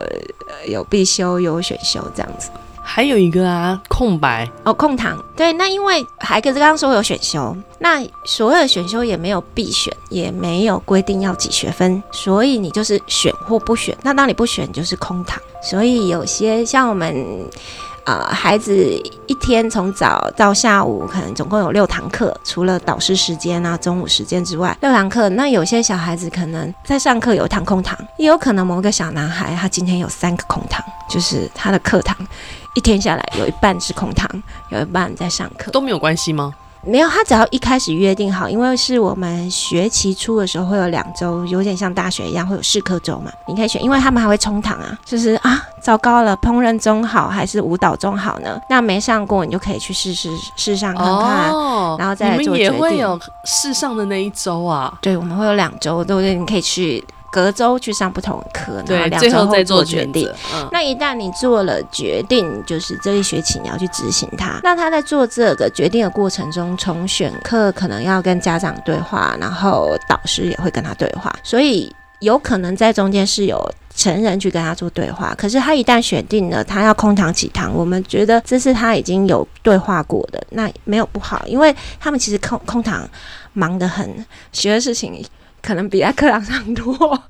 [0.66, 2.50] 有必修有选修这样子。
[2.88, 5.22] 还有一个啊，空白哦，空堂。
[5.36, 13.94] 对，那因为孩子刚刚说有选修，那所有的选修也没有必选，也没有规定要几学分，所以你就是选或不选。
[14.02, 15.38] 那当你不选，就是空堂。
[15.60, 17.14] 所以有些像我们
[18.04, 18.74] 啊、呃，孩子
[19.26, 25.28] 一天从早到下午，可能总共有六堂课，除了导师时间啊、中午时间之外，六堂课。
[25.30, 32.16] 那有些小孩子可能在上课有一堂空堂，也有可能某个小男孩他今天有三个空堂，就是他的课堂。
[32.76, 34.30] 一天下来，有一半是空堂，
[34.68, 36.52] 有一半在上课，都没有关系吗？
[36.82, 48.60] 没有，他只要一开始约定好，因为是我们学期初的时候会有两周，有点像大学一样会有试课周嘛，你可以选，因为他们还会冲堂啊，就是啊，糟糕了，烹饪中好还是舞蹈中好呢？
[48.70, 52.76] 那没上过，你就可以去试试试上看看，哦、然后再来做决定。
[52.76, 54.96] 你们也会有试上的那一周啊？
[55.00, 56.34] 对，我们会有两周，对不对？
[56.34, 57.04] 你可以去。
[57.36, 60.26] 隔周去上不同的课，后两周再做决定。
[60.54, 64.58] 嗯、那一旦你做了决定，就是这一学期你要去执行它。
[64.62, 75.34] 那他在做这个决定的过程中，从选课可能要跟家长对话，然后导师也会跟他对话，所以有可能在中间是有成人去跟他做对话。
[75.36, 83.06] 可是他一旦选定了，他要空堂几堂，我们觉得这是他已经有对话过的，那没有不好，因为他们其实空空堂
[83.52, 85.22] 忙得很，学的事情
[85.66, 87.20] 可能比在课堂上多。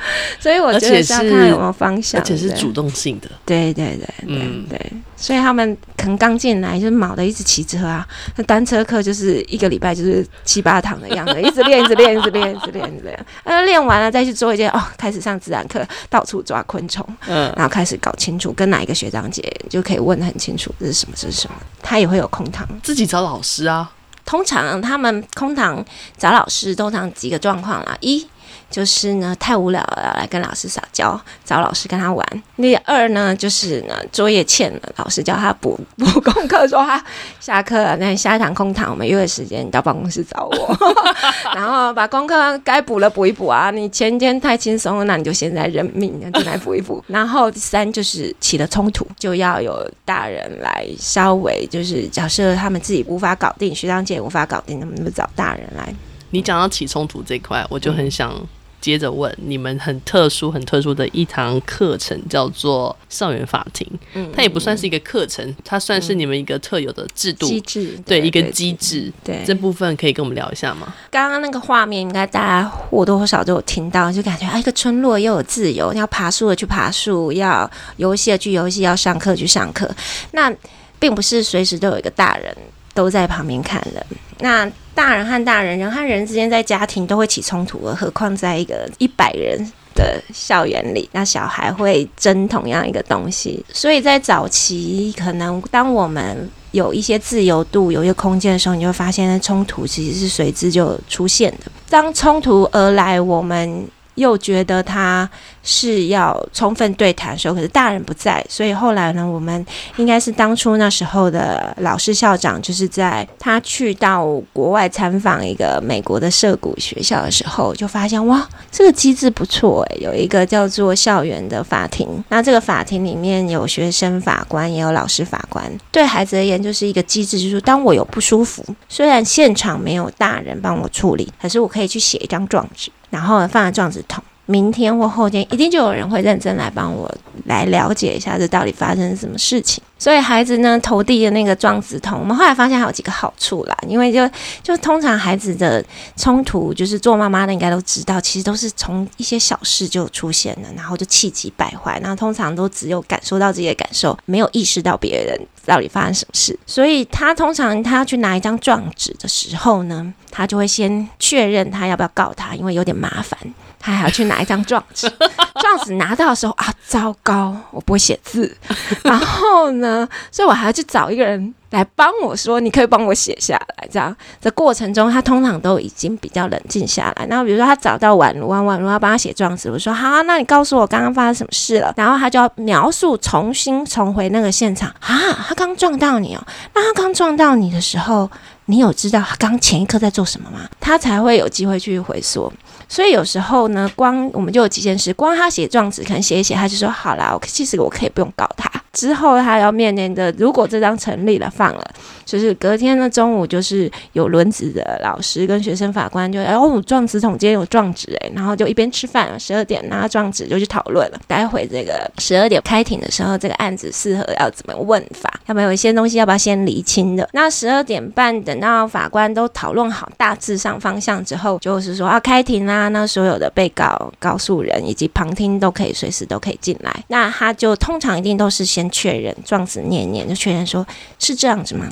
[0.40, 3.28] 所以我觉得是要看有没有方向，而且是主动性的。
[3.44, 4.92] 对对对，嗯对，对。
[5.14, 13.26] 所以他们可能刚进来就是卯的一直骑车啊，那单车课就是一个礼拜就是七八堂的样子，一直练，一直练，一直练，一直练，一直练。
[13.44, 21.56] 呃，练完了再去做一件哦，开始上自然课，到处抓昆虫，嗯，然后开始搞清楚跟哪一个学长姐就可以问得很清楚这是什么，这是什么。
[21.82, 23.92] 他也会有空堂，自己找老师啊。
[24.24, 25.84] 通常他们空堂
[26.16, 28.26] 找老师，通常几个状况啦，一。
[28.70, 32.42] 就是呢，太无聊了，来跟老师撒娇，找老师跟他玩。
[32.56, 37.02] 第二呢，就是呢，作业欠了，老师叫他补补功课，说他
[37.40, 40.76] 下课了，那下一堂空堂，我们约个时间，你到办公室找我，
[41.54, 43.72] 然后把功课该补了补一补啊。
[43.72, 47.02] 你前天太轻松了，那你就现在认命，进来补一补。
[47.08, 55.92] 然后第三就是起了冲突，就要有大人来稍微就是假设他们自己无法搞定，学长姐无法搞定，那么那么找大人来。
[56.30, 58.32] 你讲到起冲突这块，我就很想。
[58.80, 63.86] 接着问你们很特殊、很特殊的一堂课程，叫做校园法庭。
[64.14, 69.12] 嗯，它也不算是一个课程，它算是你们一个特有的制度机制，对，一个机制。
[69.22, 70.94] 对，这部分可以跟我们聊一下吗？
[71.10, 79.90] 刚刚那个画面，应该大家或多或少都有听到，就感觉啊，一个村落又有自由，要爬树的去爬树，要游戏的去游戏，要上课去上课。
[80.32, 80.52] 那
[80.98, 82.56] 并不是随时都有一个大人
[82.94, 84.04] 都在旁边看的。
[84.40, 89.58] 那大人和大人，人和人之间在家庭都会起冲突了，何况在一个一百人
[89.94, 93.64] 的校园里，那小孩会争同样一个东西。
[93.72, 101.70] 所以在早期，可能当我们有一些自由度、有一些空间的时候，你会发现，冲突其实是随之就出现的。
[101.88, 103.88] 当冲突而来，我们。
[104.14, 105.28] 又觉得他
[105.62, 109.64] 是要充分对谈的时候，可是大人不在，所以后来呢，我们
[109.96, 132.90] 应该是当初那时候的老师校长，就是在他去到国外参访一个美国的涉谷学校的时候，就发现哇，这个机制不错诶，有一个叫做校园的法庭，那这个法庭里面有学生法官，也有老师法官，对孩子而言就是一个机制，就是当我有不舒服，虽然现场没有大人帮我处理，可是我可以去写一张状纸。
[133.10, 137.08] 然后放在撞纸筒，明天或后天一定就有人会认真来帮我
[137.44, 139.80] 来了解一下这到底发生什么事情。
[139.96, 144.28] 所以孩子呢，投递的那个状纸通，我们后来发现还有几个好处啦，因为就
[144.62, 145.84] 就通常孩子的
[146.16, 156.58] 冲突，就是做妈妈的应该都知道，其实都是从一些小事就出现了，然后就气急败坏，然后通常都只有感受到自己的感受，没有意识到别人到底发生什么事。
[156.66, 163.38] 所以他通常他要去拿一张状纸的时候呢，他就会先确认他要不要告他，因为有点麻烦。
[163.80, 165.10] 他还要去拿一张状纸，
[165.60, 168.54] 状纸拿到的时候啊，糟糕，我不会写字，
[169.02, 174.14] 然后呢，所以我还要去找一个人来帮我说，你可以帮我写下来，这样。
[174.40, 177.26] 这过程中，他通常都已经比较冷静下来。
[177.26, 181.92] 那比如说他找到宛如，宛如要帮他写状纸，我说好啊，那你告诉我刚刚发生什么事了。
[181.96, 186.42] 然后他就要描述，重新重回那个现场啊，他刚撞到你哦，
[186.74, 188.30] 那他刚撞到你的时候，
[188.70, 190.60] 你有知道他刚前一刻在做什么吗？
[190.78, 192.52] 他才会有机会去回缩。
[192.88, 198.70] 所以有时候呢，光我们就有几件事，光他写状子，可能写一写，他就说好啦，我其实我可以不用告他。
[198.92, 201.90] 之后他要面临的，如果这张成立了放了，
[202.24, 211.20] 就是隔天的中午，就是有轮值的老师跟学生法官就，哦，状纸筒今天有撞纸哎，然后就一边吃饭，十二点拿状纸就去讨论了。
[211.28, 215.32] 待会这个十二点开庭的时候，这个案子适合要怎么问法？
[215.46, 217.28] 要不要有一些东西要不要先厘清的？
[217.32, 222.88] 那十二点半等到法官都讨论好大致上方向之后，就是说啊开庭啦。
[222.88, 226.92] 那所有的被告、告诉人以及旁听都可以随时都可以进来。
[227.06, 228.79] 那他就通常一定都是先。
[228.80, 230.86] 先确认状子念念，就确认说
[231.18, 231.86] 是这样子吗？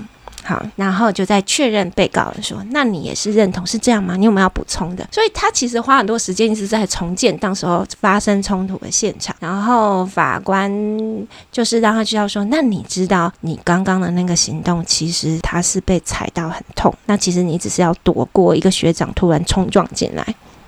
[0.45, 4.17] 好，然后就再确认被告人说，那你也是认同是这样吗？
[4.17, 5.07] 你有没有要补充的？
[5.13, 9.37] 所以他其实花很多时间一直在重建当时候发生冲突的现场。
[9.41, 10.73] 然后法官
[11.53, 16.95] 就是让他知道说，那你知道你刚刚的那个行动，其实他是被踩到很痛。
[17.05, 20.25] 那其实你只是要躲过一个学长突然冲撞进来，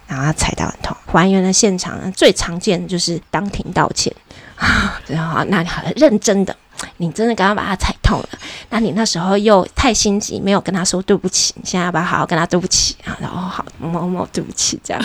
[0.06, 0.94] 然后他踩到很痛。
[1.06, 4.14] 还原了现场最常见的就是当庭道歉。
[5.08, 6.54] 然后，那你好了，认真的
[6.98, 8.28] 你真的刚刚把他踩痛了，
[8.70, 13.16] 那你那时候又太心急，没有跟他说对不起，你现在要不要好好跟他对不起啊？
[13.20, 15.02] 然后好某某对不起这样，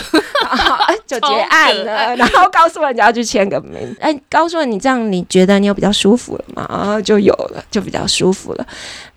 [1.06, 6.66] 就结案了，然后告诉人家要去签个名，哎，告诉你这样你觉得你有比较舒服了吗？
[6.70, 8.66] 然后就有了，就比较舒服了。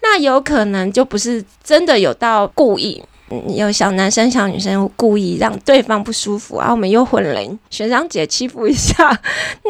[0.02, 3.04] 那有可能就不是真的有到故意。
[3.48, 9.20] 有小男生、小女生故意让对方不舒服，然后我们又混龄，学长姐欺负一下，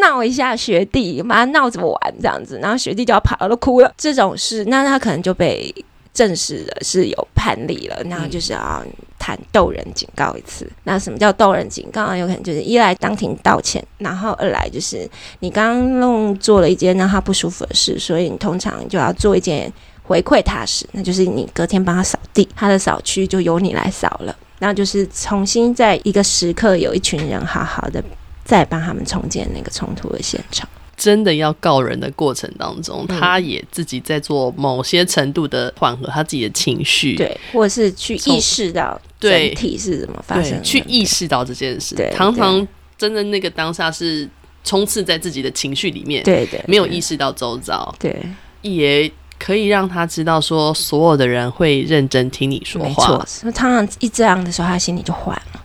[0.01, 3.93] 闹一下学弟，把他闹着玩这样子，然后学弟就要跑了，都哭了。
[3.97, 5.73] 这种事，那他可能就被
[6.13, 8.83] 证实了是有判例了，然后就是要
[9.17, 10.65] 谈逗人警告一次。
[10.83, 12.15] 那什么叫逗人警告？
[12.15, 19.71] 有可能就是一来当庭道歉，然后二来就是你刚刚弄做了一件让他不舒服的事，所以你通常就要做一件。
[20.09, 24.35] 回馈他时，那就是你隔天帮他扫地，他的扫区就由你来扫了。
[24.57, 28.03] 然后就是重新在一个时刻，有一群人好好的
[28.43, 30.67] 再帮他们重建那个冲突的现场。
[30.97, 41.93] 真的要告人的过程当中，嗯、他也自己在做某些程度的缓和他自己的情绪，对，或者是去意识到整体是怎么发生，去意识到这件事。
[41.93, 44.27] 对，常常真的那个当下是
[44.63, 48.19] 冲刺在自己的情绪里面，对对，没有意识到周遭，对，
[48.63, 49.09] 也。
[49.39, 52.87] 可以让他知道，说所有的人会认真听你说话。
[52.89, 55.61] 没错，他常常一这样的时候，他心里就缓了。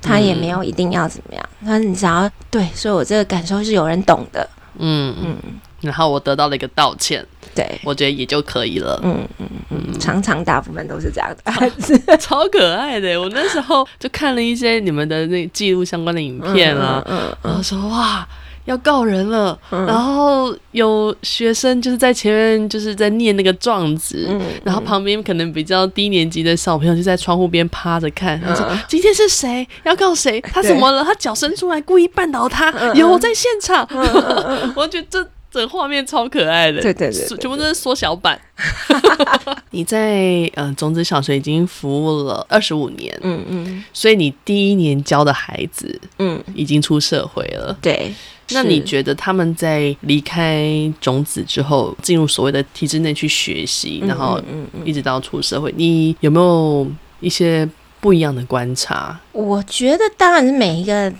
[0.00, 4.48] 他也没有一定要怎么样，他、嗯、你只要对，所以我这个感受是有人懂的。
[4.78, 5.36] 嗯嗯。
[5.82, 9.00] 然后我得到了一个道歉，对，我觉得也就可以了。
[9.02, 13.18] 嗯嗯嗯，常常大部分都是这样的， 超可爱的。
[13.20, 18.26] 我那时候就看了一些你们的那记录相关的影片啊，嗯，嗯，嗯，然后说哇。
[18.70, 29.66] 要告人了，嗯、然后有学生就是在前面就是在念那个状子，嗯、然后旁边可能比较低年级的小朋友就在窗户边趴着看，他、嗯、说今天是谁？
[29.82, 30.40] 要告谁？
[30.54, 31.04] 他怎么了？
[31.04, 32.70] 他脚伸出来故意绊倒他？
[32.70, 38.40] 嗯、有我在现场，嗯、 我觉得这整画面超可爱的，对对对，对，全部都是缩小版。
[39.72, 40.12] 你在
[40.54, 48.14] 嗯、呃、种子小学已经服务了二十五年，嗯嗯，所以你第一年教的孩子，嗯，已经出社会了，对。
[48.52, 54.40] 那你觉得他们在离开种子之后，进入所谓的体制内去学习，然后
[54.84, 56.86] 一直到出社会，你有没有
[57.20, 57.68] 一些
[58.00, 59.18] 不一样的观察？
[59.32, 61.12] 我觉得当然是每一个。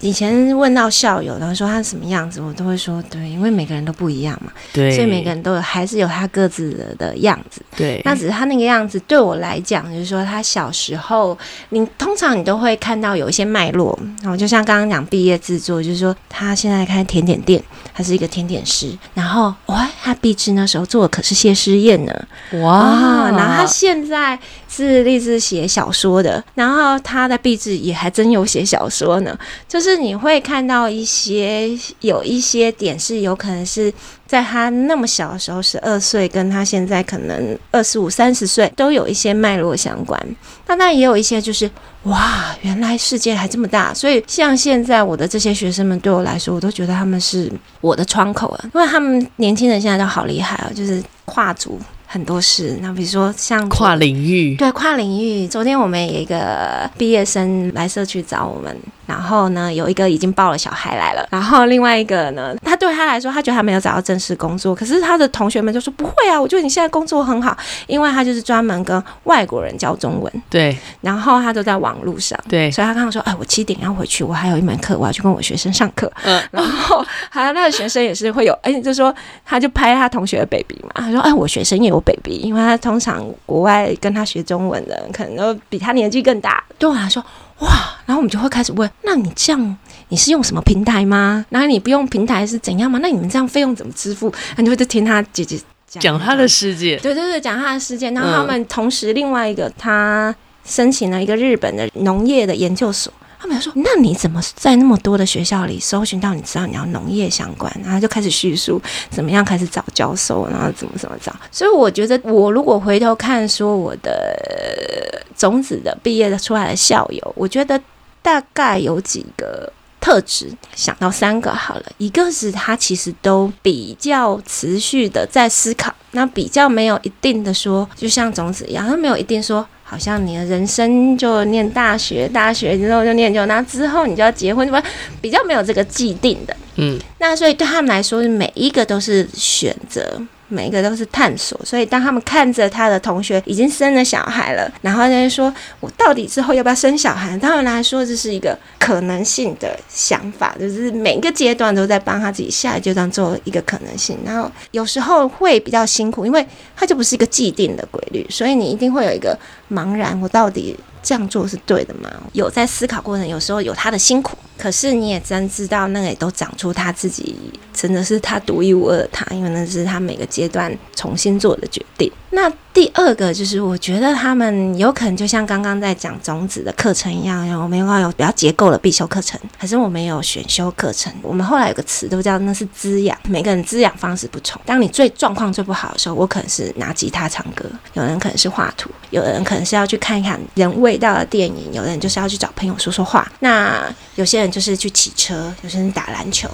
[0.00, 8.00] 以前问到校友，然后说他是什么样子，我都会说对，因为每个人都不一样嘛，对，所以每个人都有还是有他各自的的样子，对。
[8.02, 11.36] 那只是他那个样子对我来讲，就是说他小时候，
[11.68, 22.26] 你通常你都会看到有一些脉络，然后就像刚刚讲毕业制作，就是说他现在开甜点店，他是一个甜点师，然后哇，他毕制那时候做的可是谢师宴呢，
[22.62, 29.38] 哇，然后他现在是立志写小说的，然后他的毕制也还真有写小说呢，
[29.68, 29.89] 就是。
[29.90, 31.68] 是你会看到一些
[32.00, 33.92] 有一些点是有可能是
[34.26, 40.20] 在他那么小的时候，十二岁，跟他现在可能二十五、三十岁都有一些脉络相关。
[40.66, 41.68] 那那也有一些就是
[42.04, 43.92] 哇，原来世界还这么大。
[43.92, 51.78] 所以像现在我的这些学生们对我来说，我都觉得他们是我的窗口啊，因为他们年轻人现在都好厉害啊，就是跨足。
[52.12, 55.46] 很多事，那比如说像跨领域，对跨领域。
[55.46, 67.56] 昨天我们有一个毕业生来社区找我们，然后呢，有一个已经抱了小孩来了，然后另外一个呢，他对他来说，他觉得他没有找到正式工作，可是他的同学们就说不会啊，我觉得你现在工作很好，
[67.86, 82.80] 因为他就是专门跟外国人教中文，对，然后他都在网络上，对，所以他刚刚说，哎，我七点要回去，我还有一门课，我要去跟我学生上课，嗯，然后 还有那个学生也是会有，哎，就说他就拍他同学的 baby 嘛，他说，哎，我学生也有 baby，因为他。
[82.80, 86.64] 通常国外跟他学中文的，可能都比他年纪更大。
[86.78, 87.22] 对我来说，
[87.58, 87.68] 哇！
[88.06, 89.76] 然后我们就会开始问：那你这样，
[90.08, 91.44] 你是用什么平台吗？
[91.50, 92.98] 然后你不用平台是怎样吗？
[93.02, 94.32] 那你们这样费用怎么支付？
[94.56, 96.96] 你就会听他姐姐讲讲他的世界。
[96.96, 98.10] 对对对，讲他的世界。
[98.12, 100.34] 然后他们同时另外一个，他
[100.64, 103.12] 申请了一个日本的农业的研究所。
[103.42, 111.34] 他们说：“那你怎么在那么多的学校里搜寻到你知道你要农业相关？”然后就开始叙述怎么样开始找教授，然后怎么怎么找。
[111.50, 117.80] 所以我觉得，我如果回头看说我的种子的毕业的出来的校友，我觉得
[118.20, 119.72] 大概有几个
[120.02, 121.84] 特质，想到三个好了。
[121.96, 129.66] 一个是他其实都比较持续的在思考，那比较没有一定的说，就像种子一样，他没有一定说。
[129.90, 134.76] 好像你的人生就念大学，大学之后就念就，那之后你就要结婚，不
[135.20, 141.58] 比较没有这个既定的，嗯，那所以对他们来说，每一个都是选择每一个都是探索。
[141.64, 154.18] 所以当他们看着他的同学已经生了小孩了，然后就说：“我到底之后要不要生小孩？”当然来说，这是一个可能性的想法，就是每一个阶段都在帮他自己下一阶段做一个可能性。
[154.24, 156.46] 然后有时候会比较辛苦，因为
[156.76, 159.38] 他就不是一个既定的规律，所以你一定会有一个
[159.70, 162.10] 茫然：我到底这样做是对的吗？
[162.32, 164.36] 有在思考过程，有时候有他的辛苦。
[164.58, 167.34] 可是你也真知道，那个也都长出他自己，
[167.72, 172.12] 真的是他独一无二的他，因为那是他每个阶段重新做的决定。
[172.30, 181.12] 那第二个就是，我觉得他们有可能就像刚刚在讲种子的课程一样，我们有比较结构的必修课程，可是我们有选修课程。
[181.22, 184.62] 我们后来有个词都叫那是滋养，每个人滋养方式不同。
[184.64, 187.64] 当你最状况最不好的时候，我可能是拿吉他唱歌，
[187.94, 193.30] 有人可能是画图，有人可能是要去看一看人味道的电影，有人就是要去找朋友说说话。
[193.40, 196.48] 那有些人就是去骑车，有些人打篮球。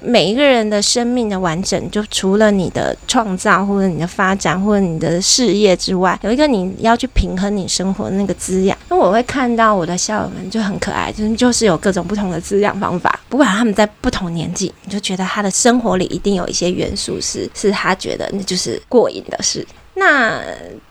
[0.00, 8.76] 每一个人的生命的完整，就除了你的创造，或者你的发展，或者你的事业之外，有一个你要去平衡你生活的那个滋养。
[8.88, 13.20] 那我会看到我的校友们就很可爱，就是就是有各种不同的滋养方法。
[13.28, 19.66] 不管他们在不同年纪，你就觉得他的生活里一定有一些元素是是他觉得那就是过瘾的事。
[19.94, 20.42] 那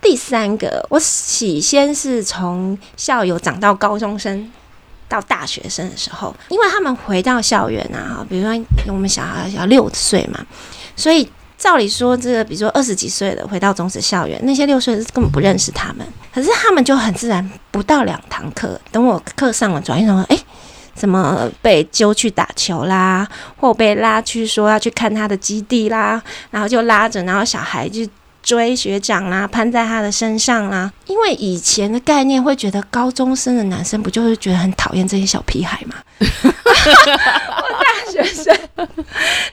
[0.02, 4.52] 第三个，我起先是从校友长到高中生
[5.10, 10.46] 到大学生的时候，因为他们回到校园啊，比如说我们小孩要六岁嘛，
[10.96, 11.30] 所以。
[11.62, 16.04] 照理说，这个比如说二十几岁的回到中职校园，那些六岁的根本不认识他们，
[16.34, 20.38] 可是他们就很自然，不到两堂课，等我课上了，转一转，哎，
[20.96, 28.08] 怎么被揪去打球啦，或被拉去说要去看他的基地啦，然后就拉着，然后小孩就
[28.42, 30.92] 追学长啦，攀在他的身上啦。
[31.06, 35.94] 因为以前的概念会觉得高中生的男生不就是觉得很讨厌这些小屁孩吗？
[36.18, 38.46] 我大学生，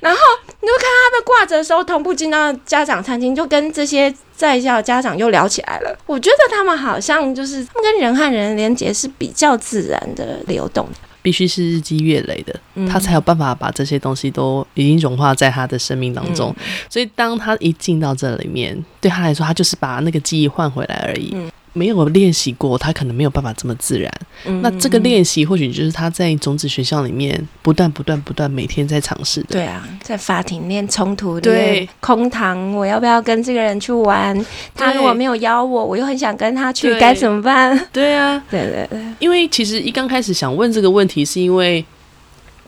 [0.00, 0.18] 然后。
[0.60, 5.94] 你就看他们挂着的时候，同步进到家长餐厅，就跟这些在校家长又聊起来了。
[6.06, 10.88] 我觉得他们好像就是他们跟人和人连接是比较自然的流动，
[11.20, 16.54] 必须是日积月累的，他才有办法把这些东西都已经融化在他的生命当中。
[16.88, 21.36] 所以当他一进到这里面，对他来说，他就是把那个记忆换回来而已。
[21.78, 24.12] 没有练习过，他可能没有办法这么自然。
[24.44, 29.46] 嗯、那这个练习或许就是他在种子学校里面不断、不断、不断每天在尝试的。
[29.50, 34.44] 对啊，在法庭练冲突，对空堂，我要不要跟这个人去玩？
[34.74, 37.88] 他如果没有邀我，我又很想跟他去，该怎么办？
[37.92, 39.00] 对啊， 对对对。
[39.20, 41.84] 因为其实一刚开始想问这个问题，是因为，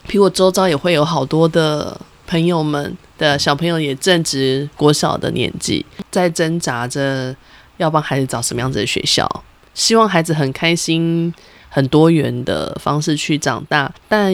[0.07, 7.35] 比如我周遭也会有好多的朋友们的小朋友也正值国小的年纪，在挣扎着。
[7.83, 9.27] 要帮孩子找什么样子的学校？
[9.73, 11.33] 希望孩子很开心、
[11.69, 14.33] 很多元的方式去长大，但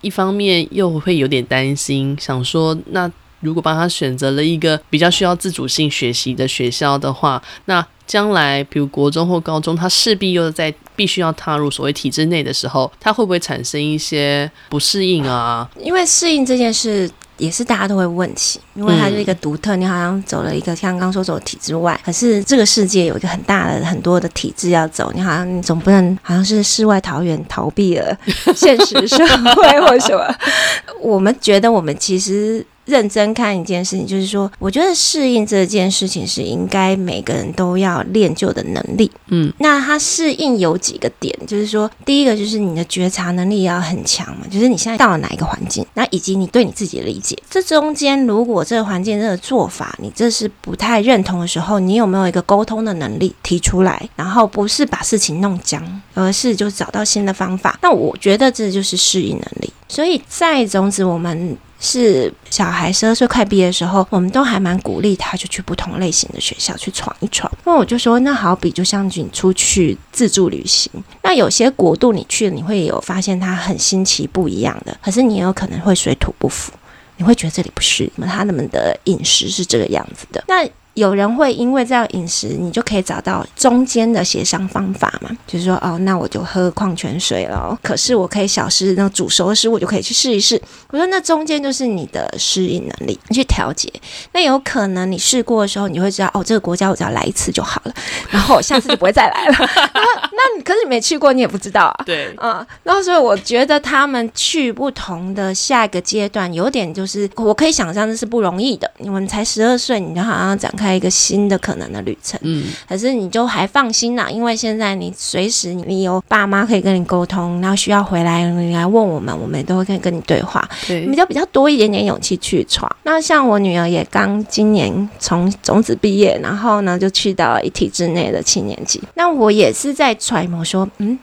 [0.00, 3.10] 一方面又会有点担心，想说，那
[3.40, 15.68] 如果帮他选择了一个比较需要自主性学习的学校的话，那将来比如国中或高中，他势必又在必须要踏入所谓体制内的时候，他会不会产生一些不适应啊？
[15.78, 17.10] 因为适应这件事。
[17.36, 28.16] 也是大家都会问起，因为它是一个独特，你好像走了一个像刚说走体制外，可是这个世界有一个很大的很多的体制要走，你好像你总不能好像是世外桃源逃避了
[28.54, 30.34] 现实社会或什么？
[31.00, 32.64] 我们觉得我们其实。
[32.84, 39.10] 认真看一件事情，就是说，我觉得适应这件事情是应该每个人都要练就的能力。
[39.28, 47.38] 嗯，那它适应有几个点，就是说，第一个就是你的觉察能力要很强嘛，就是你现在到了哪一个环境，那以及你对你自己的理解。
[47.48, 55.82] 这中间，如果这个环境这个做法你这是不太认同的时候，你有没有一个沟通的能力提出来，然后不是把事情弄僵，
[56.12, 57.78] 而是就找到新的方法。
[57.82, 59.72] 那我觉得这就是适应能力。
[59.88, 61.56] 所以在种子我们。
[61.84, 67.50] 是小孩十二岁快毕业的时候，我们都还蛮鼓励他，就去不同类型的学校去闯一闯。
[67.64, 70.90] 那我就说，那好比就像你出去自助旅行，
[71.22, 76.72] 那有些国度你去了，你会有发现它很新奇不一样的，可是你也有可能会水土不服，
[77.18, 80.42] 你会觉得这里不是，那么他们的饮食是这个样子的。
[80.48, 85.30] 那有人会因为这样饮食，你就可以找到中间的协商方法嘛？
[85.46, 87.76] 就是说，哦，那我就喝矿泉水了。
[87.82, 90.60] 可是我可以小试那煮熟的食物，我就可以去试一试。
[90.90, 93.92] 我说，那中间就是你的适应能力，你去调节。
[94.32, 97.94] 那有可能你试过的时候，你会知道，哦，这个国家我只要来一次就好了，
[98.30, 99.56] 然后我下次就不会再来了。
[99.92, 102.04] 那那可是你没去过，你也不知道啊。
[102.06, 108.88] 对，啊，然后所以我觉得他们去不同的下一个阶段，有点就是我可以想象这是不容易的。
[108.98, 110.83] 你们才十二岁，你就好像展开。
[110.84, 112.38] 开一个新的可能的旅程。
[112.42, 120.68] 嗯，可是你就还放心啦，因为现在你随时你有爸妈可以跟你沟通，然后需要回来你来问我们，我们都会跟跟你对话。
[120.86, 122.90] 对，比较比较多一点点勇气去闯。
[123.04, 129.00] 那像我女儿也刚今年从种子毕业，然后呢就去到一体制内的七年级。
[129.14, 131.18] 那我也是在揣摩说，嗯。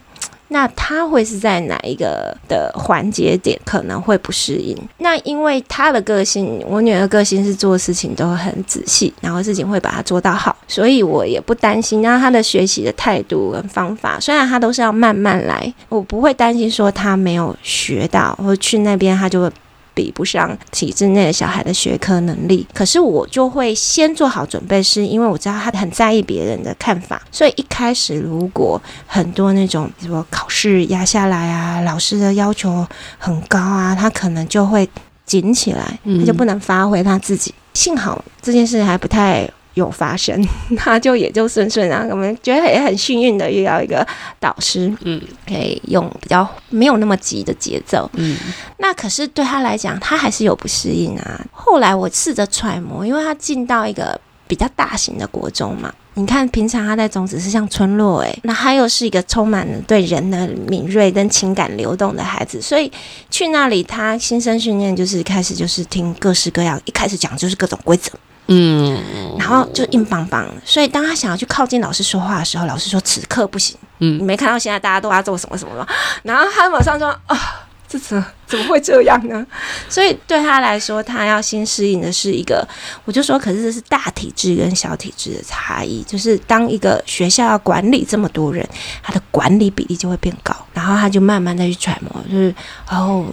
[0.54, 4.78] 那他会是在哪一个的环节点可能会不适应？
[4.98, 12.02] 那因为他的个性，我女儿个性是做事情都很仔细，然后事情会把它做到好，所以我也不担心。
[12.02, 19.52] 然后他的学习的态度跟方法，虽然他都是要慢慢来，我不会担心说他没有学到，或去那边他就会。
[19.94, 32.86] 比不上体制内的小孩的学科能力，可是我就会先做好准备，是因为我知道他很在意别人的看法，所以一开始如果很多那种比如考试压下来啊，老师的要求
[33.18, 34.88] 很高啊，他可能就会
[35.26, 37.54] 紧起来，他就不能发挥他自己。
[37.74, 39.50] 幸好这件事还不太。
[39.76, 40.42] 有发生，
[40.78, 42.06] 他就也就顺顺啊。
[42.10, 44.06] 我们觉得也很幸运的遇到一个
[44.40, 48.38] 导师，嗯，可以用比较没有那么急的节奏，嗯。
[48.78, 51.40] 那可是对他来讲，他还是有不适应啊。
[51.52, 55.94] 后来我试着揣摩，因为他进到一个比较大型的国中嘛。
[56.16, 62.92] 你看，平常他在种子是像村落，诶，那他又是一个充满了对人的敏锐跟情感流动的孩子，所以
[63.30, 68.12] 去那里，他新生训练就是开始就是听各式各样，一开始讲就是各种规则。
[68.48, 73.78] 嗯，然后就硬邦邦，所以当他想要去靠近老师说话的时候，老师说此刻不行。
[74.00, 75.88] 嗯，你没看到现在大家都要做什么什么吗？
[76.24, 77.68] 然后他马上说啊。
[77.92, 79.46] 这怎怎么会这样呢？
[79.90, 82.66] 所以对他来说，他要先适应的是一个，
[83.04, 86.02] 我就说，可是这是大体制跟小体制的差异。
[86.04, 88.66] 就是当一个学校要管理这么多人，
[89.04, 92.56] 他的管理比例就会变高，然后他就慢慢的去揣摩，就是
[92.90, 93.26] 哦，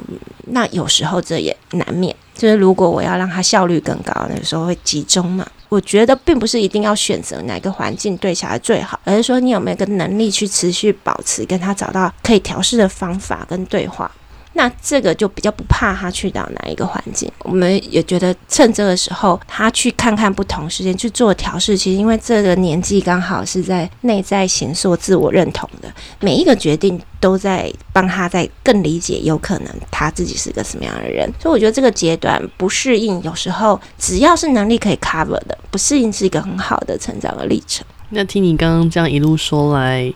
[0.49, 2.13] 那有时候这也难免。
[2.35, 5.47] 就是如果我要让他效率更高，那个时候会集中嘛。
[5.69, 14.11] 我觉得并不是一定要选择哪个环境对小孩最好，而是说你有没有个能力去持续保持，跟他找到可以调试的方法跟对话。
[14.59, 21.77] 那这个就比较不怕他去到哪一个环境，我们也觉得趁这个时候他去看看不同时间去做调试。
[21.77, 25.89] 其实因为这个年纪刚好是在内在形塑自我认同的，
[26.19, 31.33] 每一个决定都在帮他在更理解有可能他自己是个什么样的人。
[31.41, 37.87] 所以我觉得这个阶段不适应，有时候只要是能力可以 cover 的，不适应是一个很好的成长的历程。
[38.11, 40.13] 那听你刚刚这样一路说来，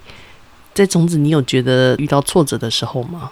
[0.75, 3.31] 在种子你有觉得遇到挫折的时候吗？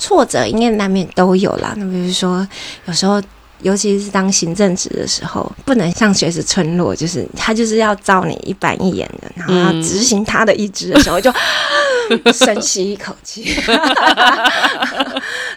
[0.00, 1.74] 挫折应该难免都有啦。
[1.76, 2.48] 那比如说，
[2.86, 3.22] 有时候，
[3.60, 11.30] 尤其是当行政职的时候，不能像学生村落，就是他就是要照你一板一眼的，然后要执行他的意志的时候， 就
[12.32, 13.54] 深吸一口气。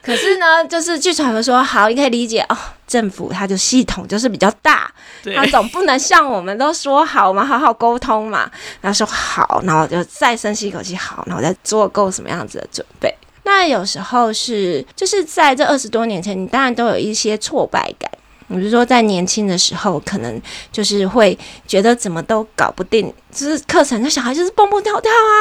[0.04, 4.92] 可是呢，就是据传闻说，好，你可以理解哦，政府它就系统就是比较大，
[5.34, 8.52] 他总不能像我们都说好嘛，好好沟通嘛。
[8.82, 13.16] 然后说好，然后就再深吸一口气，好，然后再做够什么样子的准备。
[13.44, 18.10] 那有时候是，就是在这二十多年前，你当然都有一些挫败感。
[18.50, 20.40] 比如说在年轻的时候，可能
[20.72, 21.36] 就是会
[21.66, 25.36] 觉得怎么都搞不定，就是课程，那小孩就是蹦蹦跳跳啊。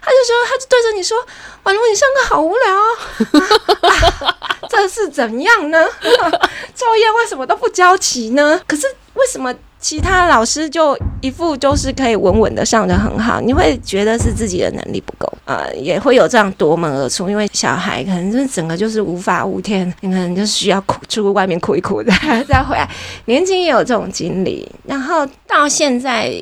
[0.00, 1.16] 他就说，他就对着你说
[1.64, 5.84] ：“婉如，你上课好无聊啊， 啊，这是怎样呢？
[6.74, 8.60] 作业为什么都不交齐呢？
[8.66, 22.14] 可是为什么？”其他老师就一副就是可以稳稳的上的很好，你会觉得是自己的能力不够，呃，也会有这样夺门而出，因为小孩可能就是整个就是无法无天，你可能就需要哭出外面哭一哭再
[22.48, 22.88] 再回来。
[23.24, 26.32] 年轻也有这种经历，然后到现在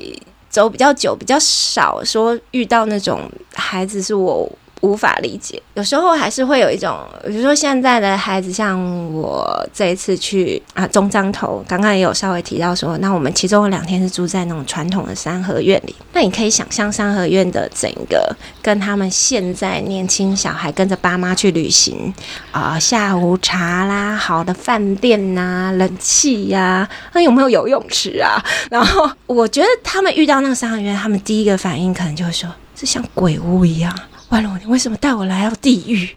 [0.51, 3.23] 走比较久，比较少说遇到那种
[3.55, 4.47] 孩子是我。
[4.81, 8.79] 无法理解，有时候还是会有一种，比如说现在的孩子，像
[9.13, 22.13] 我这一次去啊中彰头，刚刚也有稍微提到说，那我们其中有两天是住在那种传统的三合院里，那你可以想象三合院的整个跟他们现在年轻小孩跟着爸妈去旅行
[22.51, 28.43] 啊，下午茶啦，好的饭店呐、冷气呀、那有没有游泳池啊？
[28.71, 33.95] 然后我觉得他们遇到那个三合院，他们第一个反应可能就会说，这像鬼屋一样。
[34.31, 36.09] 婉如，你为什么带我来到地狱？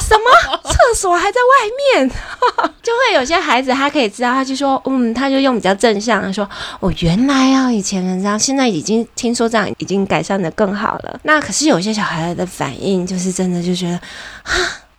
[0.00, 2.10] 什么厕所还在外面？
[2.82, 6.48] 就会有些孩子他可以知道，他就说，嗯，他就用比较正向的说，
[6.80, 11.20] 哦，原来啊，以前这样，现在已经听说这样已经改善的更好了。
[11.22, 13.94] 那可是有些小孩的反应就是真的就觉得
[14.42, 14.52] 啊，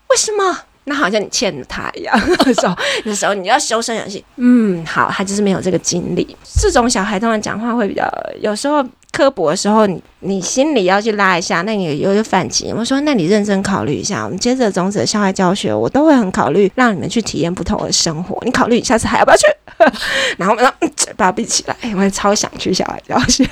[0.09, 0.57] 为什么？
[0.85, 2.13] 那好像你欠了他一样。
[2.45, 4.23] 那时候，那时候你要修身养性。
[4.35, 6.35] 嗯，好，他就是没有这个经历。
[6.59, 8.07] 这种小孩通常讲话会比较，
[8.39, 8.85] 有时候。
[9.13, 12.73] 刻薄的时候，你你心里要去拉一下，那你有点反击。
[12.75, 18.37] 我说，那你认真考虑一下，我们接着种子的校外教学，我都会很考虑让你们去体验不同的生活。
[18.43, 19.45] 你考虑你下次还要不要去？
[20.37, 23.43] 然后我们嘴巴闭起来，我也超想去校外教学。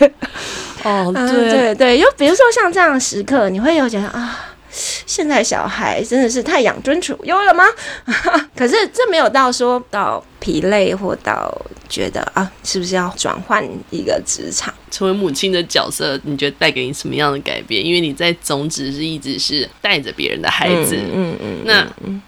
[0.84, 4.48] 哦，对、嗯、对对，就比如说像这样的时刻，你会有觉得啊。
[4.72, 7.64] 现在小孩真的是太养尊处优了吗？
[8.56, 11.54] 可是这没有到说到疲累或到
[11.90, 14.74] 觉得啊，是不是要转换一个职场？
[14.90, 17.86] 成为母亲的角色，你觉得带给你什么样的改变？
[17.86, 22.22] 因为你在种子是一直是带着别人的孩子，嗯嗯，嗯，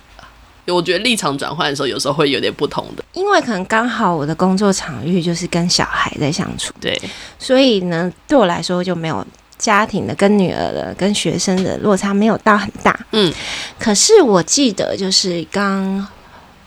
[0.65, 3.03] 那我觉得立场转换的时候，有时候会有点不同的。
[3.13, 6.97] 因为可能刚好我的工作场域就是跟小孩在相处，对，
[7.37, 9.25] 所以呢，对我来说就没有。
[9.63, 13.33] 家庭的跟女儿的跟学生的落差没有到很大，嗯，
[13.79, 16.05] 可是我记得就是刚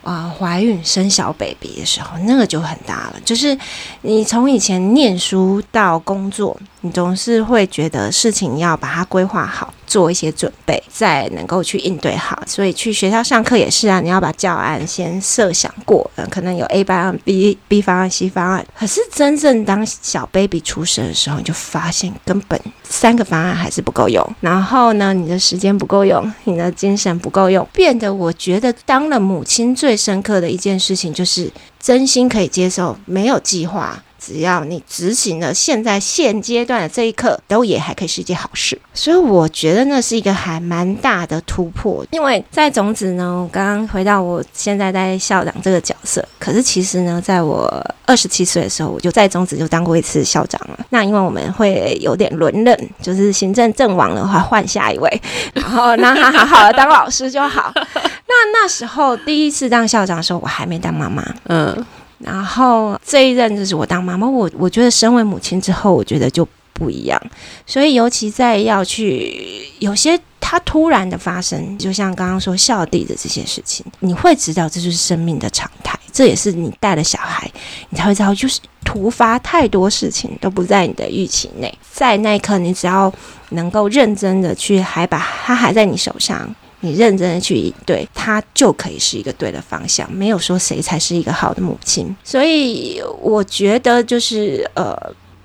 [0.02, 3.20] 啊怀孕生小 baby 的时候，那个就很大了。
[3.22, 3.54] 就是
[4.00, 9.74] 你从以前念书到工作，你总是会觉得事情要把它规划好。
[9.86, 12.42] 做一些准备，再能够去应对好。
[12.46, 18.66] 所以去学校上课也是啊，你要把教案先设想过，嗯，可能有 A 方案、B B 方案、C 方案。
[18.78, 24.24] 可是真正当小 baby 出生的时候，你就发现根本三个方案还是不够用。
[24.40, 34.02] 然后呢，你的时间不够用，你的精神不够用，变得我觉得当了母亲最深刻的一件事情，就是真心可以接受没有计划。
[34.26, 38.76] 只要你执行了现在现阶段的这一刻，都也还可以是一件好事。
[38.92, 42.04] 所以我觉得那是一个还蛮大的突破。
[42.10, 47.70] 因为在种子呢，我刚刚回到我现在在校长这个角色，可是其实呢，在我
[48.04, 50.84] 二十七岁的时候，我就在种子就当过一次校长了。
[50.90, 55.22] 那因为我们会有点轮任，就是行政阵亡的话换下一位，
[55.54, 57.72] 然后让他好好的当老师就好。
[57.74, 61.86] 那那时候第一次当校长的时候，我还没当妈妈，嗯。
[62.18, 67.20] 然后这一任就是我当妈妈，我我觉得身为母亲之后，我觉得就不一样。
[67.66, 75.98] 所以尤其在要去有些它突然的发生，就像刚刚说孝弟的这些事情，你会知道这就是生命的常态。
[76.12, 77.50] 这也是你带了小孩，
[77.90, 81.78] 你才会知道，就是突发太多事情都不在你的预期内。
[81.92, 83.12] 在那一刻，你只要
[83.50, 86.54] 能够认真的去，还把他还在你手上。
[86.80, 90.10] 你认真的去应对，他就可以是一个对的方向。
[90.12, 94.94] 没有说谁才是一个好的母亲，所以我觉得就是呃，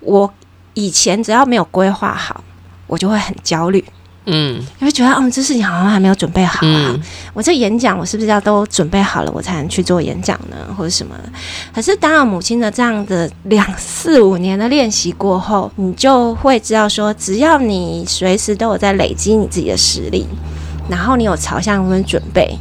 [0.02, 0.32] 我
[0.74, 2.44] 以前只要没有规划好，
[2.88, 3.84] 我就会很焦虑。
[4.26, 6.92] 嗯，因为觉得嗯，这事情好像还没有准备好啊。
[6.94, 7.02] 嗯、
[7.34, 11.16] 我这演讲，我是不是要都准备好了，我才能去做演讲呢，或者什么？
[11.74, 20.28] 可是当了母亲的这样的 两四五年的练习过后，你就会知道说，只要你随时都有在累积你自己的实力。
[20.92, 22.54] 然后你有朝向跟准备，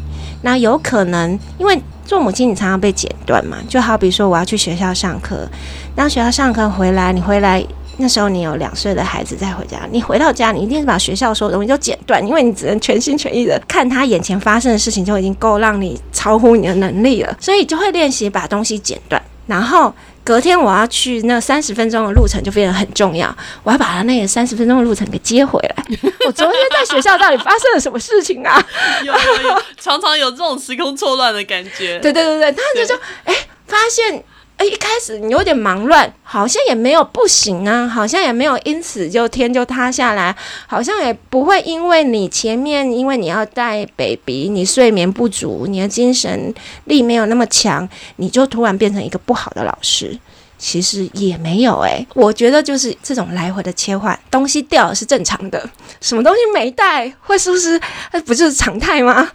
[0.42, 3.56] 那有可能因为做母亲，你常常被剪断嘛。
[3.68, 5.48] 就好比说，我要去学校上课，
[5.96, 7.60] 当学校上课回来，你回来
[7.96, 17.36] 那时候你有两岁的孩子再回家，你回到家，你一定是把学校所有东西都剪断，因为你只能全心全意的看他眼前发生的事情，就已经够让你超乎你的能力了。
[17.40, 19.92] 所以就会练习把东西剪断，然后。
[20.22, 25.84] 隔天我要去那三十分钟的路程就变得很重要，我要把他那个三十分钟的路程给接回来。
[26.26, 28.62] 我昨天在学校到底发生了什么事情啊？
[29.02, 31.98] 有有有， 常常有这种时空错乱的感觉。
[32.00, 33.34] 对对对对，他就说，哎，
[33.66, 34.22] 发现。
[34.60, 40.36] 哎，一开始你有点忙乱，好像也没有不行啊，好像也没有因此就天就塌下来，
[40.66, 46.54] 好像也不会因为你前面因为你要带 baby，你睡眠不足，你的精神
[46.84, 50.18] 力没有那么强，你就突然变成一个不好的老师。
[50.58, 55.70] 其实也没有哎，我觉得就是这种来回的切换，东西掉是正常的，
[56.02, 57.80] 什么东西没带会是不是？
[58.26, 59.26] 不就是常态吗？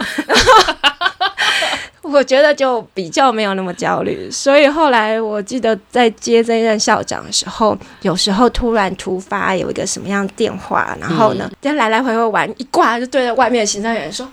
[2.11, 14.27] 我觉得就比较没有那么焦虑，所以后来我记得在接这一任校长的时候，有时候突然突发有一个什么样的电话，然后呢，就来来回回玩一挂，就对着外面的行政员说。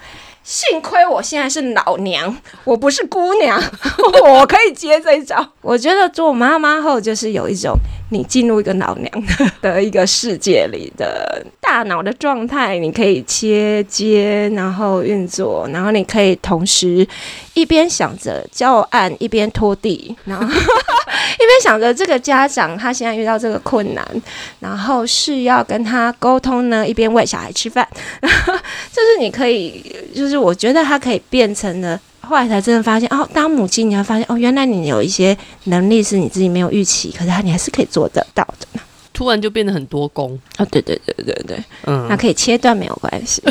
[0.44, 3.62] 幸亏我现在是老娘，我不是姑娘，
[4.26, 5.40] 我可以接这一招。
[5.60, 7.78] 我觉得做妈妈后，就是有一种
[8.12, 9.10] 你进入一个老娘
[9.60, 17.06] 的一个世界里的大脑的状态，你可以切接，然后运作，然后你可以同时
[17.54, 20.46] 一边想着教案，一边拖地，然后。
[21.34, 24.06] 一边想着这个家长他现在遇到这个困难，
[24.60, 27.86] 然后是要跟他沟通呢，一边喂小孩吃饭，
[28.20, 29.82] 就是你可以，
[30.14, 38.80] 就是我觉得他可以变成了，后来才真的发现哦，当母亲你会发现哦，原来你有一些能力是你自己没有预期，可是他你还是可以做得到的，
[39.12, 43.42] 突然就变得很多功哦，对对对对对，嗯，那可以切断没有关系。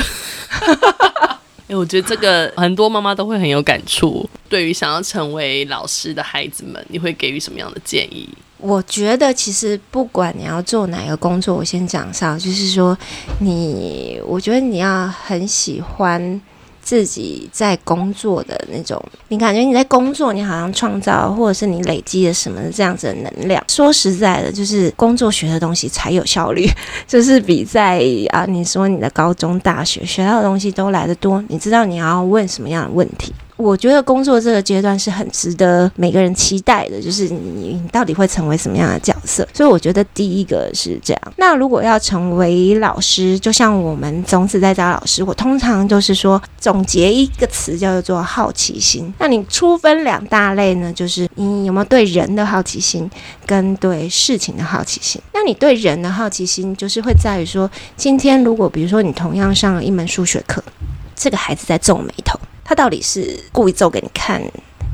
[1.67, 4.28] 因 为我觉得这个很多妈妈都会很有感触。
[4.49, 8.28] 对于想要成为老师的孩子们，你会给予什么样的建议？
[8.57, 12.97] 我觉得其实不管你要做哪个工作，我先讲上，就是说
[13.39, 16.41] 你，我觉得你要很喜欢
[16.82, 23.63] 自己在工作的那种，你感觉你在工作，你好像创造或者是你累积了什么这样子的能量。
[23.67, 26.67] 说实在的，就是工作学的东西才有效率，
[27.07, 31.43] 就是比在啊你说你的高中、大学学到的东西都来得多。
[31.47, 33.34] 你知道你要问什么样的问题？
[33.62, 39.47] 我觉得工作这个阶段是很值得每个人期待的，就是你你到底会成为什么样的角色？
[39.53, 41.34] 所以我觉得第一个是这样。
[41.38, 49.14] 那如果要成为老师，就像我们种子在找老师，我通常就是说总结一个词叫做好奇心。
[49.20, 53.09] 那你粗分两大类呢，就是你有没有对人的好奇心，
[53.45, 55.22] 跟对事情的好奇心。
[55.34, 60.64] 那你对人的好奇心，就是会在于说，今天如果比如说你同样上了一门数学课，
[61.16, 62.39] 这个孩子在皱眉头。
[62.72, 64.41] 他到底是故意揍给你看，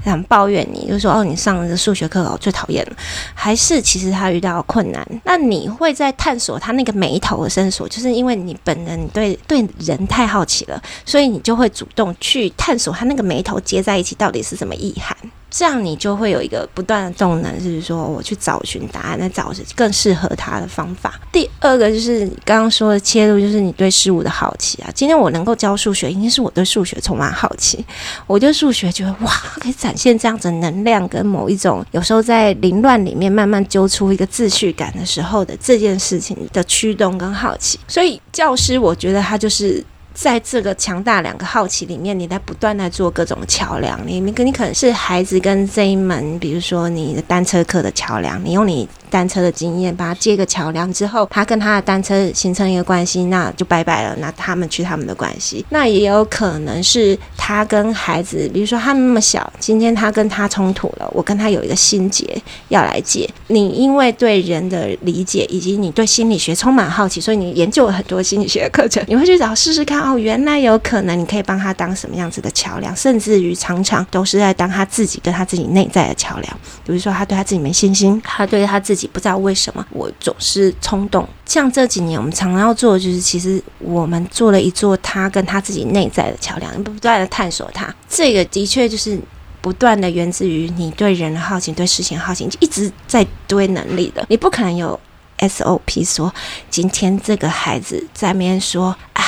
[0.03, 2.91] 想抱怨你，就说哦，你上的数学课我最讨厌了，
[3.35, 5.07] 还是其实他遇到困难？
[5.23, 15.15] 那你会在探索他那个眉头的深锁，就是因为你本人你对对人太好奇了，所以你就会主动去探索他那个眉头接在一起到底是什么意涵。
[15.49, 21.19] 这样你就会有一个不断的动能，就是说我去找寻答案，来找更适合他的方法。
[21.31, 24.89] 第二个就是你刚刚说的切入，就是你对事物的好奇啊。
[24.93, 27.83] 今天我能够教数学，一定是我对数学充满好奇。
[28.25, 37.79] 我对数学觉得哇，可以展现这样子能量跟某一种，有时候在凌乱里面慢慢揪出一个秩序感的时候的这件事情的驱动跟好奇。
[37.87, 39.83] 所以教师，我觉得他就是。
[40.17, 44.01] 在这个强大两个好奇里面，你在不断在做各种桥梁。
[44.03, 54.15] 你你你可能是孩子跟这一门，比如说你的单车课的桥梁，你用你单车的经验把他接个桥梁之后，他跟他的单车形成一个关系，那就拜拜了。
[54.19, 62.25] 那他们去他们的关系，那也有可能是他跟孩子，比如说他们那么小，今天他跟他冲突了，我跟他有一个心结
[62.69, 63.29] 要来解。
[63.47, 70.01] 你因为对人的理解以及你对心理学充满好奇，所以你研究了很多心理学的课程，你会去找试试看。
[70.01, 76.59] 哦，原来有可能，你可以帮他当什么样子的桥梁，甚至于常常都是在当他自己跟他自己内在的桥梁。
[76.85, 81.25] 比如说，他对他自己没信心，他对他自己己不知道为什么我总是冲动。
[81.45, 87.95] 像这几年我们常常要做的，就是其实我们做了一座他跟他自己内在的桥梁，不断的探索他。
[88.09, 89.17] 这个的确就是
[89.61, 94.25] 不断的源自于你对人的好奇，对事情好奇，就一直在堆能力的。
[94.27, 94.99] 你不可能有
[95.37, 96.33] SOP 说，
[96.69, 99.23] 今天这个孩子在面说，啊。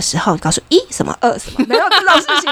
[0.00, 2.50] 的时候，告诉一什么二什么， 没有这种事情。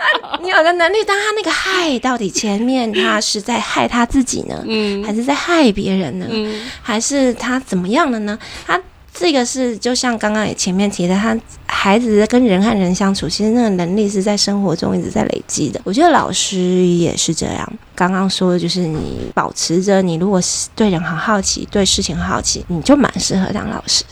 [0.00, 6.26] 那你有个能力，当他那个害到底前面，他是在害他自己呢，嗯，还是在害别人呢？
[6.28, 8.36] 嗯，还是他怎么样了呢？
[8.66, 8.80] 他
[9.14, 11.36] 这个是就像刚刚也前面提的，他
[11.66, 15.80] 孩子跟人和人相处，其实那个能力是在生活中一直在累积的。
[15.84, 17.72] 我觉得老师也是这样。
[17.94, 24.04] 刚刚说的就是你保持着，你如果是对人很好奇，对事情很好奇，你就蛮适合当老师。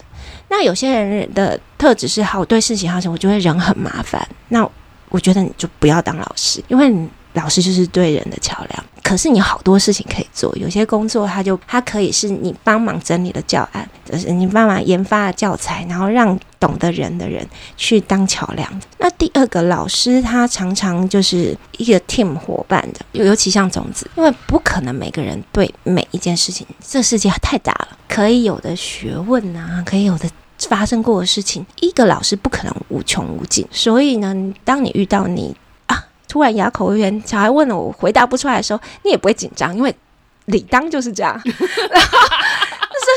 [0.49, 4.27] 那有些人的特质是好，对事情好奇，我觉得人很麻烦。
[4.49, 4.69] 那
[5.09, 8.85] 我觉得你就不要当老师，因为你老师就是对人的桥梁。
[9.03, 18.69] 可是你好多事情可以做，有些工作他就他可以是你帮忙整理的教案，就是你帮忙研发的教材，然后让懂得人的人去当桥梁。
[18.99, 27.97] 那第二个老师，他常常就是一个 team 伙伴的，尤其像种子，因为不可能每个人对每一件事情，这世界太大了。
[28.09, 30.29] 可以有的学问啊，可以有的
[30.59, 33.65] 发生过的事情，一个老师不可能无穷无尽。
[33.71, 34.35] 所以呢，
[34.65, 35.55] 当你遇到你，
[36.29, 39.95] 突然哑口无言，小孩问了我回答不出来的时候，你也不会紧张，因为
[40.47, 41.41] 理当就是这样。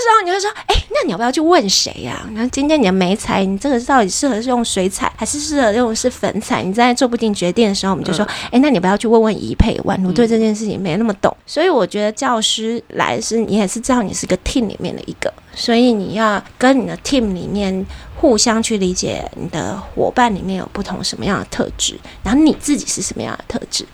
[0.09, 2.25] 时候你会说：“哎，那你要不要去问谁呀？
[2.33, 6.61] 那今天你的眉彩，你这个到底适合是用水彩，还是适合用是粉彩？
[6.63, 11.35] 你在做不定决定的时候，我们就说：哎，那你不要去问问宜佩，宛如对这件事情没那么懂。
[11.45, 17.85] 所以我觉得教师来是，你也是知道你是个 team 里面的一个，所以你要跟你的 team 里面
[18.15, 23.85] 互相去理解，你的伙伴里面有不同什么样的特质，然后你自己是什么样的特质。”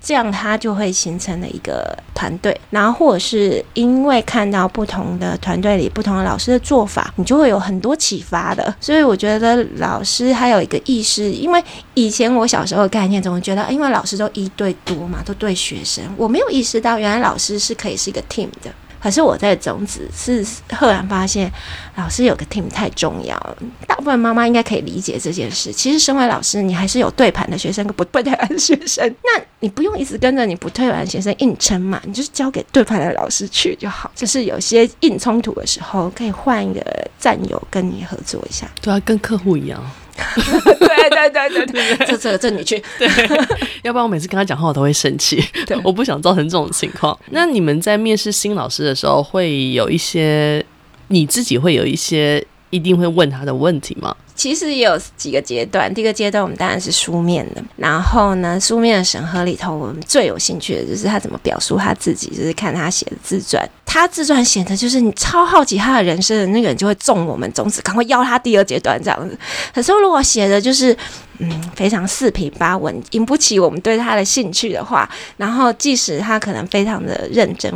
[0.00, 8.74] 这样，他就会形成了一个团队，然后或者是因为看到不同的团队里不同的老师的做法，你就会有很多启发的。
[8.80, 11.62] 所以我觉得老师还有一个意识，因为
[11.94, 18.70] 以前我小时候的概念总觉得，因为老师都一对多嘛，都对学生，我没有意识到原来老师是可以是一个 team 的。
[19.00, 20.44] 可是我在种子是
[20.74, 21.50] 赫然发现，
[21.96, 23.56] 老师有个 team 太重要了。
[23.86, 25.72] 大部分妈妈应该可以理解这件事。
[25.72, 29.08] 其实身为老师，你还是有对盘的学生跟不对盘的学生。
[29.22, 34.10] 那你不用一直跟着你不对盘学生硬撑嘛，你就是交给对盘的老师去就好。
[34.14, 36.80] 就是有些硬冲突的时候，可以换一个
[37.18, 38.68] 战友跟你合作一下。
[38.80, 39.82] 对啊，跟客户一样。
[40.78, 43.08] 对，对对对对对，这这这你去， 对，
[43.82, 47.18] 要不然我每次跟他讲话我都会生气，对，我不想造成这种情况。
[47.30, 50.64] 那你们在面试新老师的时候，会有一些
[51.08, 54.14] 你自己会有一些一定会问他的问题吗？
[54.34, 63.68] 其实也有几个阶段，第一个阶段我们当然是书面的，然后呢，书面的审核里头，我们最有兴趣的就是他怎么表述他自己，就是看他写的自传。
[63.84, 69.36] 他自传写的就是你超好奇他的人生的那个人，就会中我们种子，赶快邀他第二阶段这样子。
[69.74, 70.96] 可是如果写的就是
[71.38, 77.72] 嗯非常四平八稳，引不起我们对他的兴趣的话，然后即使他可能非常的认真，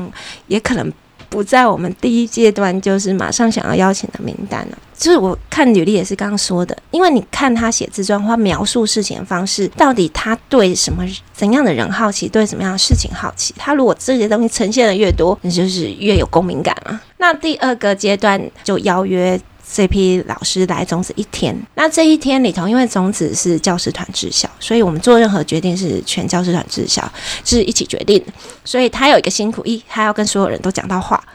[0.46, 0.92] 也可能。
[1.32, 4.78] 不在我们第一阶段，就是马上想要邀请的名单了。
[4.96, 13.52] 就是我看履历也是刚刚说的，因为你看他写自传或描述事情的方式，到底他对什么怎样的人好奇，对什么样的事情好奇？
[13.56, 17.00] 他如果这些东西呈现的越多，你就是越有共鸣感啊。
[17.16, 19.40] 那第二个阶段就邀约。
[19.72, 27.10] 这批老师来种子一天，那这一天里头，因为种子是教师团知晓，所以我们做任何决定是全教师团知晓，
[27.44, 28.32] 是一起决定的。
[28.64, 31.22] 所以他有一个辛苦，一他要跟所有人都讲到话。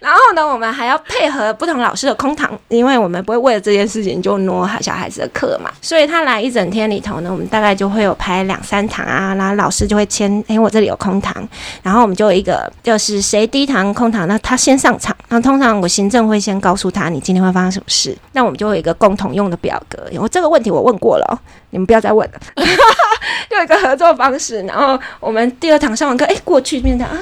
[0.00, 5.70] 然后呢，我们还要配合不同老师的空堂，因为我们不会为了这件事情就挪小孩子的课嘛。
[5.80, 11.48] 所以他来一整天里头呢，我们大概就会有排两三堂啊，然后老师就会签，哎，我这里有空堂，
[11.82, 15.16] 然后我们就有一个，就是谁第一堂空堂，那他先上场。
[15.28, 20.10] 那通常我行政会先告告诉他你今天会发生什么事，那我们就有一个共同用的表格。
[20.18, 21.38] 我这个问题我问过了哦，
[21.70, 22.40] 你们不要再问了，
[23.48, 24.60] 就有一个合作方式。
[24.62, 27.16] 然后我们第二堂上完课，哎，过去面谈啊。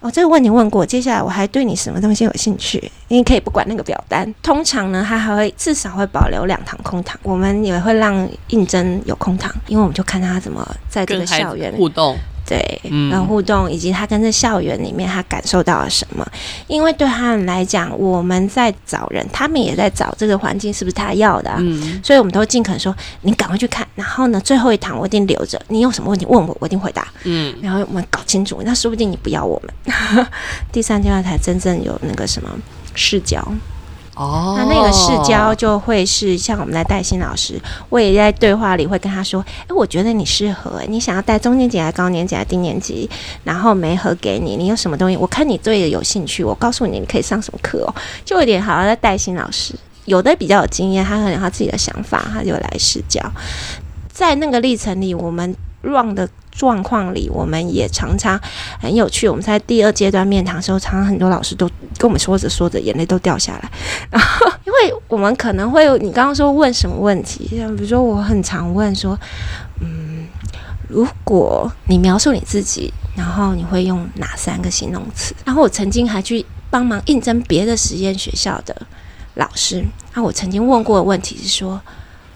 [0.00, 2.90] 哦、这个问题问过，接下来我还对你什么东西有兴趣？
[3.06, 4.34] 你可以不管那个表单。
[4.42, 12.16] 通常呢，他还会至少会保留两堂空堂，我们也会让应征有空堂，因为我们就看他怎么在这个校园互动。
[12.46, 12.80] 对，
[13.10, 16.24] 然后互动以及他跟这校园里面他感受到了什么？
[16.68, 21.56] 因为对他们来讲，我们在找人，他们也在找这个环境是不是他要的啊？
[21.60, 23.86] 嗯，所以我们都尽可能说，你赶快去看。
[23.96, 27.08] 然后呢，最后一堂我一定留着，你有什么问题问我，我一定回答。
[27.24, 30.26] 嗯，然后我们搞清楚，那说不定你不要我们。
[30.70, 32.48] 第三阶段才真正有那个什么
[32.94, 33.46] 视角。
[34.16, 37.60] 哦，那那个视角就会是像我们在带新老师，
[37.90, 43.08] 我也在对话里会跟他说：“哎，我觉得你适合，你想要带中年级还是高年级还是低年级？
[43.44, 45.16] 然后没合给你，你有什么东西？
[45.18, 47.94] 我看你对的有兴趣，我告诉你你可以上什么课哦。”
[48.24, 49.74] 就有点好像在带新老师，
[50.06, 53.20] 有的比较有经验，他可能他自己的想法，他就来视角。
[54.10, 56.26] 在那个历程里，我们 run 的。
[56.56, 58.40] 状况里，我们也常常
[58.80, 59.28] 很有趣。
[59.28, 63.70] 我们在第二阶段面谈的时候，常常很多老师都跟我们说着说着，眼泪都掉下来。
[64.10, 67.46] 然后，因为我们可能会，你刚刚说问什么问题？
[67.56, 69.18] 像比如说，我很常问说，
[69.80, 70.26] 嗯，
[70.88, 75.34] 如果你描述你自己，然后你会用哪三个形容词？
[75.44, 78.74] 然后我曾经还去帮忙应征别的实验学校的
[79.34, 79.84] 老师。
[80.14, 81.78] 那我曾经问过的问题是说，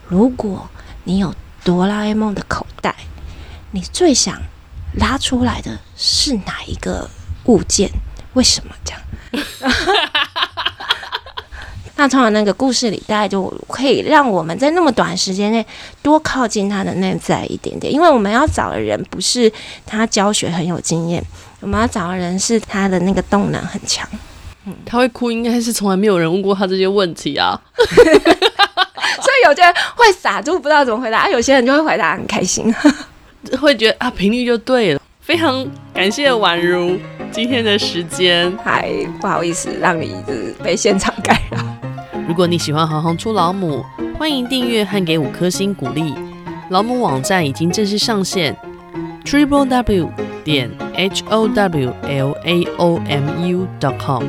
[0.09, 0.69] 如果
[1.05, 2.95] 你有哆啦 A 梦的口袋。
[3.73, 4.41] 你最想
[4.97, 7.09] 拉出来的是哪一个
[7.45, 7.91] 物件？
[8.35, 9.01] 为什么这样？
[11.97, 15.67] 那通常那个故事里，大概就可以让我们在那么短时间内
[16.01, 17.93] 多靠近他的内在一点点。
[17.93, 19.53] 因为我们要找的人不是
[19.85, 21.23] 他教学很有经验，
[21.61, 24.09] 我们要找的人是他的那个动能很强。
[24.65, 27.61] 嗯，他会哭，应该是从来没有人问过他这些问题啊。
[27.77, 32.75] 所以有些人会傻住，不知道怎么回答；有些人就会回答很开心。
[33.61, 35.01] 会觉得啊，频率就对了。
[35.21, 36.99] 非常感谢宛如
[37.31, 41.59] 今天的时间，还不好意思让你一直被现场干扰。
[42.27, 43.85] 如果你喜欢《行行出老母》，
[44.17, 46.15] 欢迎订阅和给五颗星鼓励。
[46.71, 48.57] 老母网站已经正式上线
[49.25, 50.11] ，triple w
[50.45, 54.25] 点 h o w l a o m u dot com。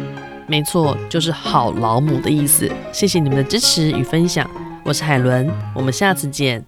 [0.48, 2.70] 没错，就是好老母的意思。
[2.92, 4.50] 谢谢你们的支持与分享，
[4.84, 6.66] 我是海伦，我们下次见。